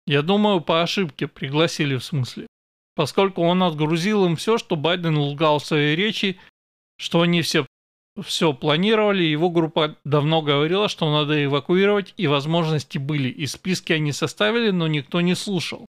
Я 0.06 0.22
думаю, 0.22 0.60
по 0.60 0.82
ошибке 0.82 1.26
пригласили 1.26 1.96
в 1.96 2.04
смысле. 2.04 2.46
Поскольку 2.94 3.42
он 3.42 3.62
отгрузил 3.62 4.24
им 4.26 4.36
все, 4.36 4.58
что 4.58 4.76
Байден 4.76 5.18
лгал 5.18 5.58
в 5.58 5.66
своей 5.66 5.96
речи, 5.96 6.38
что 6.96 7.22
они 7.22 7.42
все, 7.42 7.66
все 8.22 8.52
планировали, 8.52 9.24
его 9.24 9.50
группа 9.50 9.96
давно 10.04 10.42
говорила, 10.42 10.88
что 10.88 11.10
надо 11.10 11.42
эвакуировать, 11.42 12.14
и 12.16 12.26
возможности 12.26 12.98
были, 12.98 13.28
и 13.28 13.46
списки 13.46 13.92
они 13.92 14.12
составили, 14.12 14.70
но 14.70 14.86
никто 14.86 15.20
не 15.20 15.34
слушал. 15.34 15.86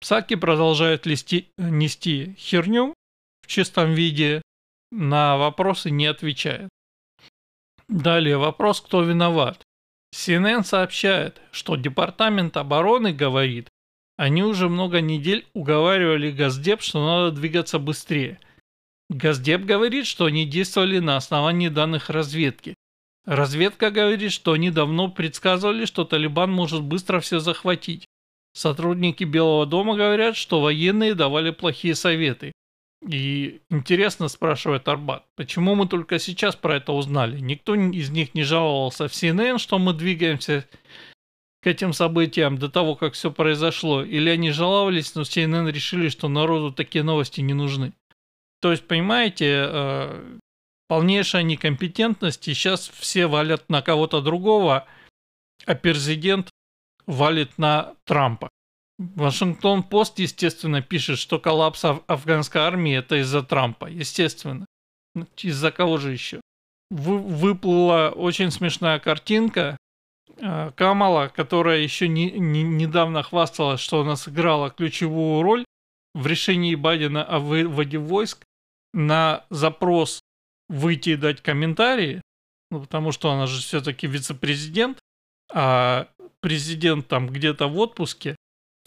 Псаки 0.00 0.36
продолжает 0.36 1.06
листи, 1.06 1.48
нести 1.58 2.34
херню, 2.38 2.94
в 3.42 3.46
чистом 3.48 3.92
виде, 3.92 4.42
на 4.90 5.36
вопросы 5.36 5.90
не 5.90 6.06
отвечает. 6.06 6.68
Далее 7.88 8.36
вопрос, 8.36 8.80
кто 8.80 9.02
виноват. 9.02 9.62
CNN 10.14 10.64
сообщает, 10.64 11.40
что 11.52 11.76
Департамент 11.76 12.56
обороны 12.56 13.12
говорит, 13.12 13.68
они 14.16 14.42
уже 14.42 14.68
много 14.68 15.00
недель 15.00 15.46
уговаривали 15.54 16.30
Газдеп, 16.30 16.82
что 16.82 17.04
надо 17.04 17.34
двигаться 17.34 17.78
быстрее. 17.78 18.38
Газдеп 19.08 19.62
говорит, 19.62 20.06
что 20.06 20.26
они 20.26 20.44
действовали 20.44 20.98
на 20.98 21.16
основании 21.16 21.68
данных 21.68 22.10
разведки. 22.10 22.74
Разведка 23.24 23.90
говорит, 23.90 24.32
что 24.32 24.52
они 24.52 24.70
давно 24.70 25.08
предсказывали, 25.08 25.84
что 25.84 26.04
Талибан 26.04 26.52
может 26.52 26.82
быстро 26.82 27.20
все 27.20 27.38
захватить. 27.38 28.04
Сотрудники 28.52 29.24
Белого 29.24 29.66
дома 29.66 29.96
говорят, 29.96 30.36
что 30.36 30.60
военные 30.60 31.14
давали 31.14 31.50
плохие 31.50 31.94
советы. 31.94 32.52
И 33.06 33.62
интересно, 33.70 34.28
спрашивает 34.28 34.86
Арбат, 34.86 35.24
почему 35.34 35.74
мы 35.74 35.88
только 35.88 36.18
сейчас 36.18 36.54
про 36.54 36.76
это 36.76 36.92
узнали? 36.92 37.40
Никто 37.40 37.74
из 37.74 38.10
них 38.10 38.34
не 38.34 38.42
жаловался 38.42 39.08
в 39.08 39.12
CNN, 39.12 39.58
что 39.58 39.78
мы 39.78 39.94
двигаемся 39.94 40.66
к 41.62 41.66
этим 41.66 41.92
событиям 41.92 42.58
до 42.58 42.68
того, 42.68 42.96
как 42.96 43.14
все 43.14 43.30
произошло. 43.30 44.02
Или 44.02 44.28
они 44.30 44.50
жаловались, 44.50 45.14
но 45.14 45.22
CNN 45.22 45.70
решили, 45.70 46.08
что 46.08 46.28
народу 46.28 46.72
такие 46.72 47.02
новости 47.02 47.40
не 47.40 47.54
нужны. 47.54 47.92
То 48.60 48.70
есть, 48.70 48.86
понимаете, 48.86 49.66
э, 49.68 50.38
полнейшая 50.88 51.42
некомпетентность, 51.42 52.48
и 52.48 52.54
сейчас 52.54 52.88
все 52.88 53.26
валят 53.26 53.68
на 53.70 53.80
кого-то 53.80 54.20
другого, 54.20 54.86
а 55.64 55.74
президент 55.74 56.50
валит 57.06 57.56
на 57.58 57.94
Трампа. 58.04 58.50
Вашингтон-Пост, 59.00 60.18
естественно, 60.18 60.82
пишет, 60.82 61.18
что 61.18 61.38
коллапс 61.38 61.84
афганской 62.06 62.60
армии 62.60 62.94
это 62.94 63.16
из-за 63.22 63.42
Трампа. 63.42 63.86
Естественно. 63.86 64.66
Из-за 65.38 65.72
кого 65.72 65.96
же 65.96 66.12
еще? 66.12 66.40
Вы, 66.90 67.18
выплыла 67.18 68.12
очень 68.14 68.50
смешная 68.50 68.98
картинка. 68.98 69.78
А, 70.42 70.72
Камала, 70.72 71.28
которая 71.28 71.78
еще 71.78 72.08
не, 72.08 72.30
не, 72.30 72.62
недавно 72.62 73.22
хвасталась, 73.22 73.80
что 73.80 74.02
она 74.02 74.16
сыграла 74.16 74.70
ключевую 74.70 75.42
роль 75.42 75.64
в 76.14 76.26
решении 76.26 76.74
Байдена 76.74 77.24
о 77.24 77.38
выводе 77.38 77.98
войск, 77.98 78.44
на 78.92 79.46
запрос 79.50 80.20
выйти 80.68 81.10
и 81.10 81.16
дать 81.16 81.42
комментарии, 81.42 82.20
ну, 82.70 82.80
потому 82.82 83.12
что 83.12 83.30
она 83.30 83.46
же 83.46 83.60
все-таки 83.60 84.06
вице-президент, 84.06 84.98
а 85.52 86.08
президент 86.40 87.08
там 87.08 87.28
где-то 87.28 87.68
в 87.68 87.78
отпуске, 87.78 88.36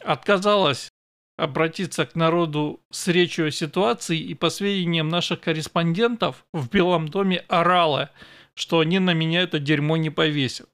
отказалась 0.06 0.90
обратиться 1.38 2.06
к 2.06 2.16
народу 2.16 2.82
с 2.92 3.08
речью 3.08 3.48
о 3.48 3.52
ситуации 3.52 4.20
и 4.20 4.34
по 4.36 4.50
сведениям 4.50 5.10
наших 5.10 5.42
корреспондентов 5.42 6.46
в 6.54 6.70
Белом 6.70 7.08
доме 7.08 7.40
орала, 7.48 8.12
что 8.56 8.80
они 8.80 9.00
на 9.00 9.14
меня 9.14 9.42
это 9.42 9.60
дерьмо 9.60 9.98
не 9.98 10.10
повесят. 10.10 10.70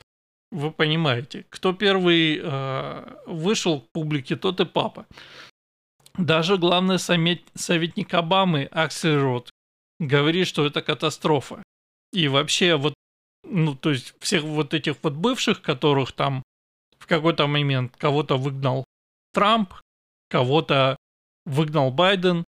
Вы 0.51 0.71
понимаете, 0.71 1.45
кто 1.49 1.73
первый 1.73 2.39
э, 2.41 3.15
вышел 3.27 3.81
к 3.81 3.91
публике, 3.91 4.35
тот 4.35 4.59
и 4.59 4.65
папа. 4.65 5.05
Даже 6.17 6.57
главный 6.57 6.99
совет, 6.99 7.41
советник 7.53 8.13
Обамы 8.13 8.65
Аксель 8.71 9.17
Рот 9.17 9.51
говорит, 9.99 10.47
что 10.47 10.65
это 10.65 10.81
катастрофа. 10.81 11.63
И 12.11 12.27
вообще 12.27 12.75
вот, 12.75 12.95
ну 13.43 13.75
то 13.75 13.91
есть 13.91 14.15
всех 14.19 14.43
вот 14.43 14.73
этих 14.73 14.95
вот 15.03 15.13
бывших, 15.13 15.61
которых 15.61 16.11
там 16.11 16.43
в 16.97 17.05
какой-то 17.05 17.47
момент 17.47 17.95
кого-то 17.95 18.37
выгнал 18.37 18.85
Трамп, 19.33 19.73
кого-то 20.29 20.95
выгнал 21.45 21.91
Байден. 21.91 22.45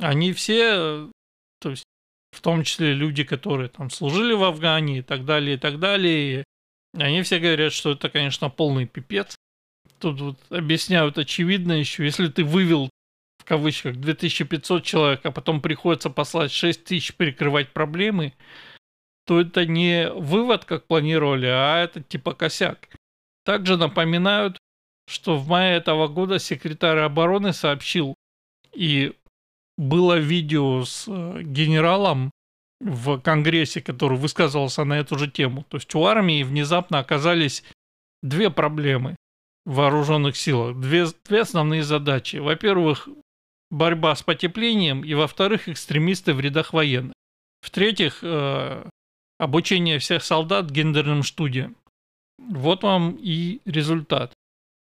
Они 0.00 0.32
все, 0.32 1.10
то 1.60 1.70
есть 1.70 1.84
в 2.32 2.40
том 2.40 2.64
числе 2.64 2.94
люди, 2.94 3.24
которые 3.24 3.68
там 3.68 3.90
служили 3.90 4.32
в 4.32 4.42
Афгане 4.42 4.98
и 4.98 5.02
так 5.02 5.24
далее, 5.24 5.56
и 5.56 5.58
так 5.58 5.78
далее, 5.78 6.44
они 6.94 7.22
все 7.22 7.38
говорят, 7.38 7.72
что 7.72 7.92
это, 7.92 8.08
конечно, 8.08 8.50
полный 8.50 8.86
пипец. 8.86 9.36
Тут 9.98 10.20
вот 10.20 10.38
объясняют 10.50 11.18
очевидно 11.18 11.72
еще, 11.72 12.04
если 12.04 12.28
ты 12.28 12.44
вывел 12.44 12.90
в 13.38 13.44
кавычках 13.44 13.96
2500 13.96 14.84
человек, 14.84 15.20
а 15.24 15.30
потом 15.30 15.60
приходится 15.60 16.10
послать 16.10 16.52
6 16.52 16.84
тысяч 16.84 17.14
перекрывать 17.14 17.72
проблемы, 17.72 18.34
то 19.26 19.40
это 19.40 19.66
не 19.66 20.10
вывод, 20.10 20.64
как 20.64 20.86
планировали, 20.86 21.46
а 21.46 21.82
это 21.82 22.02
типа 22.02 22.34
косяк. 22.34 22.88
Также 23.44 23.76
напоминают, 23.76 24.58
что 25.12 25.36
в 25.36 25.48
мае 25.48 25.76
этого 25.76 26.08
года 26.08 26.38
секретарь 26.38 26.98
обороны 26.98 27.52
сообщил, 27.52 28.14
и 28.74 29.12
было 29.76 30.18
видео 30.18 30.84
с 30.84 31.06
э, 31.08 31.42
генералом 31.42 32.30
в 32.80 33.20
Конгрессе, 33.20 33.80
который 33.80 34.18
высказывался 34.18 34.84
на 34.84 34.98
эту 34.98 35.18
же 35.18 35.30
тему. 35.30 35.64
То 35.68 35.76
есть 35.76 35.94
у 35.94 36.04
армии 36.04 36.42
внезапно 36.42 36.98
оказались 36.98 37.64
две 38.22 38.50
проблемы 38.50 39.16
в 39.64 39.76
вооруженных 39.76 40.36
силах, 40.36 40.78
две, 40.80 41.06
две 41.24 41.42
основные 41.42 41.82
задачи. 41.82 42.36
Во-первых, 42.36 43.08
борьба 43.70 44.14
с 44.14 44.22
потеплением, 44.22 45.04
и 45.04 45.14
во-вторых, 45.14 45.68
экстремисты 45.68 46.34
в 46.34 46.40
рядах 46.40 46.72
военных. 46.72 47.14
В-третьих, 47.60 48.18
э, 48.22 48.88
обучение 49.38 49.98
всех 49.98 50.24
солдат 50.24 50.70
гендерным 50.70 51.22
студиям. 51.22 51.76
Вот 52.38 52.82
вам 52.82 53.16
и 53.20 53.60
результат. 53.64 54.32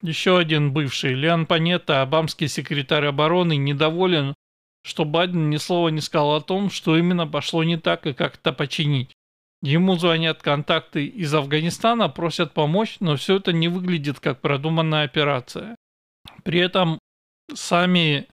Еще 0.01 0.37
один 0.37 0.71
бывший, 0.71 1.13
Леон 1.13 1.45
Панетта, 1.45 2.01
обамский 2.01 2.47
секретарь 2.47 3.05
обороны, 3.05 3.57
недоволен, 3.57 4.33
что 4.83 5.03
Байден 5.03 5.49
ни 5.49 5.57
слова 5.57 5.89
не 5.89 5.99
сказал 5.99 6.35
о 6.35 6.41
том, 6.41 6.69
что 6.69 6.97
именно 6.97 7.27
пошло 7.27 7.63
не 7.65 7.77
так 7.77 8.07
и 8.07 8.13
как 8.13 8.35
это 8.35 8.53
починить. 8.53 9.11
Ему 9.61 9.97
звонят 9.97 10.41
контакты 10.41 11.05
из 11.05 11.33
Афганистана, 11.33 12.07
просят 12.07 12.53
помочь, 12.53 12.97
но 13.01 13.17
все 13.17 13.37
это 13.37 13.51
не 13.51 13.67
выглядит 13.67 14.21
как 14.21 14.39
продуманная 14.39 15.03
операция. 15.03 15.75
При 16.43 16.61
этом 16.61 16.97
сами 17.53 18.27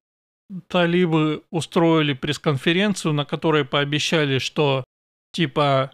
талибы 0.67 1.43
устроили 1.51 2.13
пресс-конференцию, 2.13 3.13
на 3.13 3.25
которой 3.25 3.65
пообещали, 3.65 4.39
что 4.39 4.85
типа 5.33 5.91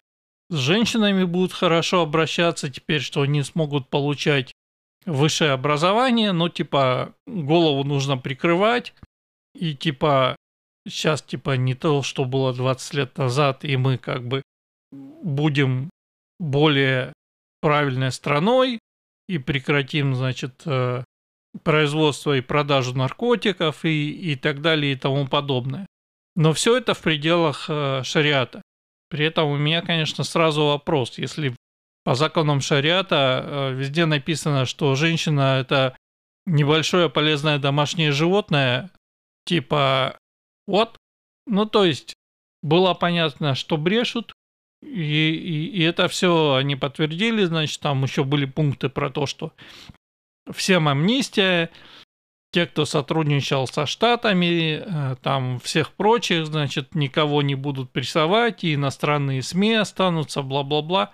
с 0.51 0.57
женщинами 0.57 1.23
будут 1.23 1.51
хорошо 1.51 2.01
обращаться 2.01 2.69
теперь, 2.69 3.01
что 3.01 3.23
они 3.23 3.41
смогут 3.41 3.89
получать 3.89 4.53
высшее 5.05 5.51
образование, 5.51 6.31
но 6.31 6.49
типа 6.49 7.13
голову 7.25 7.83
нужно 7.83 8.17
прикрывать, 8.17 8.93
и 9.55 9.75
типа 9.75 10.35
сейчас 10.87 11.21
типа 11.21 11.57
не 11.57 11.75
то, 11.75 12.03
что 12.03 12.25
было 12.25 12.53
20 12.53 12.93
лет 12.93 13.17
назад, 13.17 13.63
и 13.63 13.77
мы 13.77 13.97
как 13.97 14.25
бы 14.25 14.41
будем 14.91 15.89
более 16.39 17.13
правильной 17.61 18.11
страной 18.11 18.79
и 19.27 19.37
прекратим, 19.37 20.15
значит, 20.15 20.61
э, 20.65 21.03
производство 21.63 22.35
и 22.35 22.41
продажу 22.41 22.93
наркотиков 22.93 23.85
и, 23.85 24.11
и 24.11 24.35
так 24.35 24.61
далее 24.61 24.93
и 24.93 24.97
тому 24.97 25.27
подобное. 25.27 25.85
Но 26.35 26.53
все 26.53 26.77
это 26.77 26.93
в 26.93 27.01
пределах 27.01 27.67
э, 27.69 28.01
шариата. 28.03 28.61
При 29.09 29.25
этом 29.25 29.49
у 29.49 29.57
меня, 29.57 29.81
конечно, 29.81 30.23
сразу 30.23 30.65
вопрос. 30.65 31.17
Если 31.17 31.55
по 32.03 32.15
законам 32.15 32.61
шариата 32.61 33.43
э, 33.45 33.73
везде 33.73 34.05
написано, 34.05 34.65
что 34.65 34.95
женщина 34.95 35.59
это 35.59 35.95
небольшое 36.45 37.09
полезное 37.09 37.59
домашнее 37.59 38.11
животное, 38.11 38.91
типа 39.45 40.17
вот, 40.67 40.97
ну 41.47 41.65
то 41.65 41.85
есть 41.85 42.15
было 42.61 42.93
понятно, 42.93 43.55
что 43.55 43.77
брешут, 43.77 44.33
и, 44.81 45.29
и, 45.31 45.65
и 45.67 45.81
это 45.83 46.07
все 46.07 46.55
они 46.55 46.75
подтвердили, 46.75 47.45
значит, 47.45 47.79
там 47.79 48.03
еще 48.03 48.23
были 48.23 48.45
пункты 48.45 48.89
про 48.89 49.09
то, 49.09 49.25
что 49.25 49.53
всем 50.51 50.89
амнистия, 50.89 51.69
те, 52.51 52.67
кто 52.67 52.85
сотрудничал 52.85 53.65
со 53.67 53.85
штатами, 53.85 54.83
э, 54.85 55.15
там 55.21 55.59
всех 55.59 55.93
прочих, 55.93 56.45
значит, 56.45 56.93
никого 56.95 57.41
не 57.41 57.55
будут 57.55 57.91
прессовать, 57.91 58.63
и 58.63 58.75
иностранные 58.75 59.41
СМИ 59.41 59.73
останутся, 59.73 60.41
бла-бла-бла. 60.43 61.11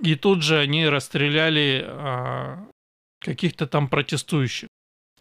И 0.00 0.14
тут 0.14 0.42
же 0.42 0.58
они 0.58 0.86
расстреляли 0.86 1.84
а, 1.86 2.68
каких-то 3.20 3.66
там 3.66 3.88
протестующих. 3.88 4.68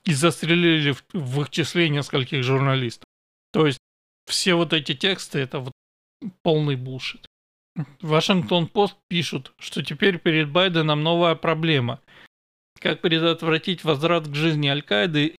И 0.03 0.13
застрелили 0.13 0.91
в, 0.91 1.03
в 1.13 1.41
их 1.41 1.49
числе 1.49 1.89
нескольких 1.89 2.43
журналистов. 2.43 3.05
То 3.51 3.65
есть 3.65 3.80
все 4.26 4.55
вот 4.55 4.73
эти 4.73 4.93
тексты 4.93 5.39
это 5.39 5.59
вот 5.59 5.71
полный 6.43 6.76
булшит. 6.76 7.26
Вашингтон-Пост 8.01 8.95
пишут, 9.09 9.53
что 9.57 9.84
теперь 9.84 10.17
перед 10.17 10.49
Байденом 10.49 11.03
новая 11.03 11.36
проблема. 11.36 12.01
Как 12.80 13.01
предотвратить 13.01 13.84
возврат 13.84 14.28
к 14.28 14.36
жизни 14.36 14.67
Аль-Каиды, 14.67 15.36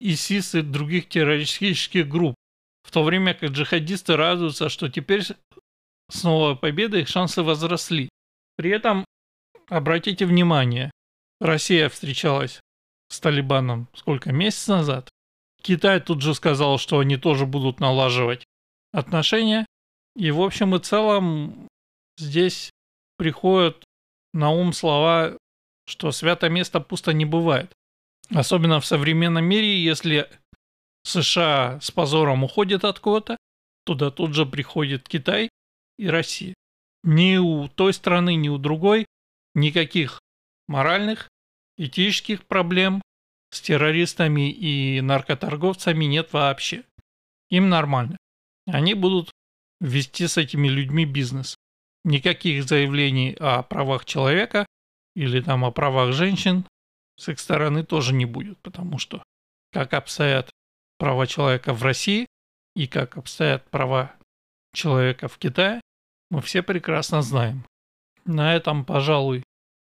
ИСИС 0.00 0.54
и 0.54 0.62
других 0.62 1.08
террористических 1.08 2.08
групп, 2.08 2.34
в 2.82 2.90
то 2.90 3.02
время 3.02 3.34
как 3.34 3.50
джихадисты 3.50 4.16
радуются, 4.16 4.68
что 4.68 4.88
теперь 4.88 5.22
с 5.22 6.24
новой 6.24 6.56
победой 6.56 7.02
их 7.02 7.08
шансы 7.08 7.42
возросли. 7.42 8.08
При 8.60 8.72
этом, 8.72 9.06
обратите 9.70 10.26
внимание, 10.26 10.90
Россия 11.40 11.88
встречалась 11.88 12.60
с 13.08 13.18
Талибаном 13.18 13.88
сколько, 13.94 14.32
месяц 14.32 14.68
назад? 14.68 15.08
Китай 15.62 15.98
тут 15.98 16.20
же 16.20 16.34
сказал, 16.34 16.76
что 16.76 16.98
они 16.98 17.16
тоже 17.16 17.46
будут 17.46 17.80
налаживать 17.80 18.44
отношения. 18.92 19.64
И 20.14 20.30
в 20.30 20.42
общем 20.42 20.74
и 20.74 20.78
целом 20.78 21.68
здесь 22.18 22.68
приходят 23.16 23.82
на 24.34 24.50
ум 24.50 24.74
слова, 24.74 25.38
что 25.86 26.12
святое 26.12 26.50
место 26.50 26.80
пусто 26.80 27.14
не 27.14 27.24
бывает. 27.24 27.72
Особенно 28.28 28.78
в 28.78 28.84
современном 28.84 29.46
мире, 29.46 29.82
если 29.82 30.28
США 31.04 31.80
с 31.80 31.90
позором 31.90 32.44
уходит 32.44 32.84
от 32.84 33.00
кого-то, 33.00 33.38
туда 33.86 34.10
тут 34.10 34.34
же 34.34 34.44
приходит 34.44 35.08
Китай 35.08 35.48
и 35.96 36.08
Россия. 36.08 36.52
Ни 37.02 37.36
у 37.36 37.68
той 37.68 37.92
страны, 37.92 38.34
ни 38.34 38.48
у 38.48 38.58
другой 38.58 39.06
никаких 39.54 40.20
моральных, 40.68 41.28
этических 41.76 42.46
проблем 42.46 43.02
с 43.50 43.60
террористами 43.60 44.50
и 44.50 45.00
наркоторговцами 45.00 46.04
нет 46.04 46.32
вообще. 46.32 46.84
Им 47.48 47.68
нормально. 47.68 48.16
Они 48.66 48.94
будут 48.94 49.30
вести 49.80 50.26
с 50.26 50.36
этими 50.36 50.68
людьми 50.68 51.04
бизнес. 51.04 51.56
Никаких 52.04 52.64
заявлений 52.64 53.36
о 53.40 53.62
правах 53.62 54.04
человека 54.04 54.66
или 55.16 55.40
там 55.40 55.64
о 55.64 55.72
правах 55.72 56.12
женщин 56.12 56.64
с 57.16 57.28
их 57.28 57.40
стороны 57.40 57.84
тоже 57.84 58.14
не 58.14 58.24
будет, 58.24 58.58
потому 58.58 58.98
что 58.98 59.22
как 59.72 59.94
обстоят 59.94 60.50
права 60.98 61.26
человека 61.26 61.74
в 61.74 61.82
России 61.82 62.26
и 62.76 62.86
как 62.86 63.16
обстоят 63.16 63.68
права 63.70 64.14
человека 64.72 65.28
в 65.28 65.38
Китае, 65.38 65.80
мы 66.30 66.40
все 66.40 66.62
прекрасно 66.62 67.22
знаем. 67.22 67.64
На 68.24 68.54
этом, 68.54 68.84
пожалуй, 68.84 69.42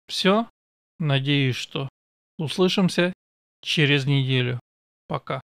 все. 0.07 0.47
Надеюсь, 0.99 1.55
что 1.55 1.89
услышимся 2.37 3.13
через 3.61 4.05
неделю. 4.05 4.59
Пока. 5.07 5.41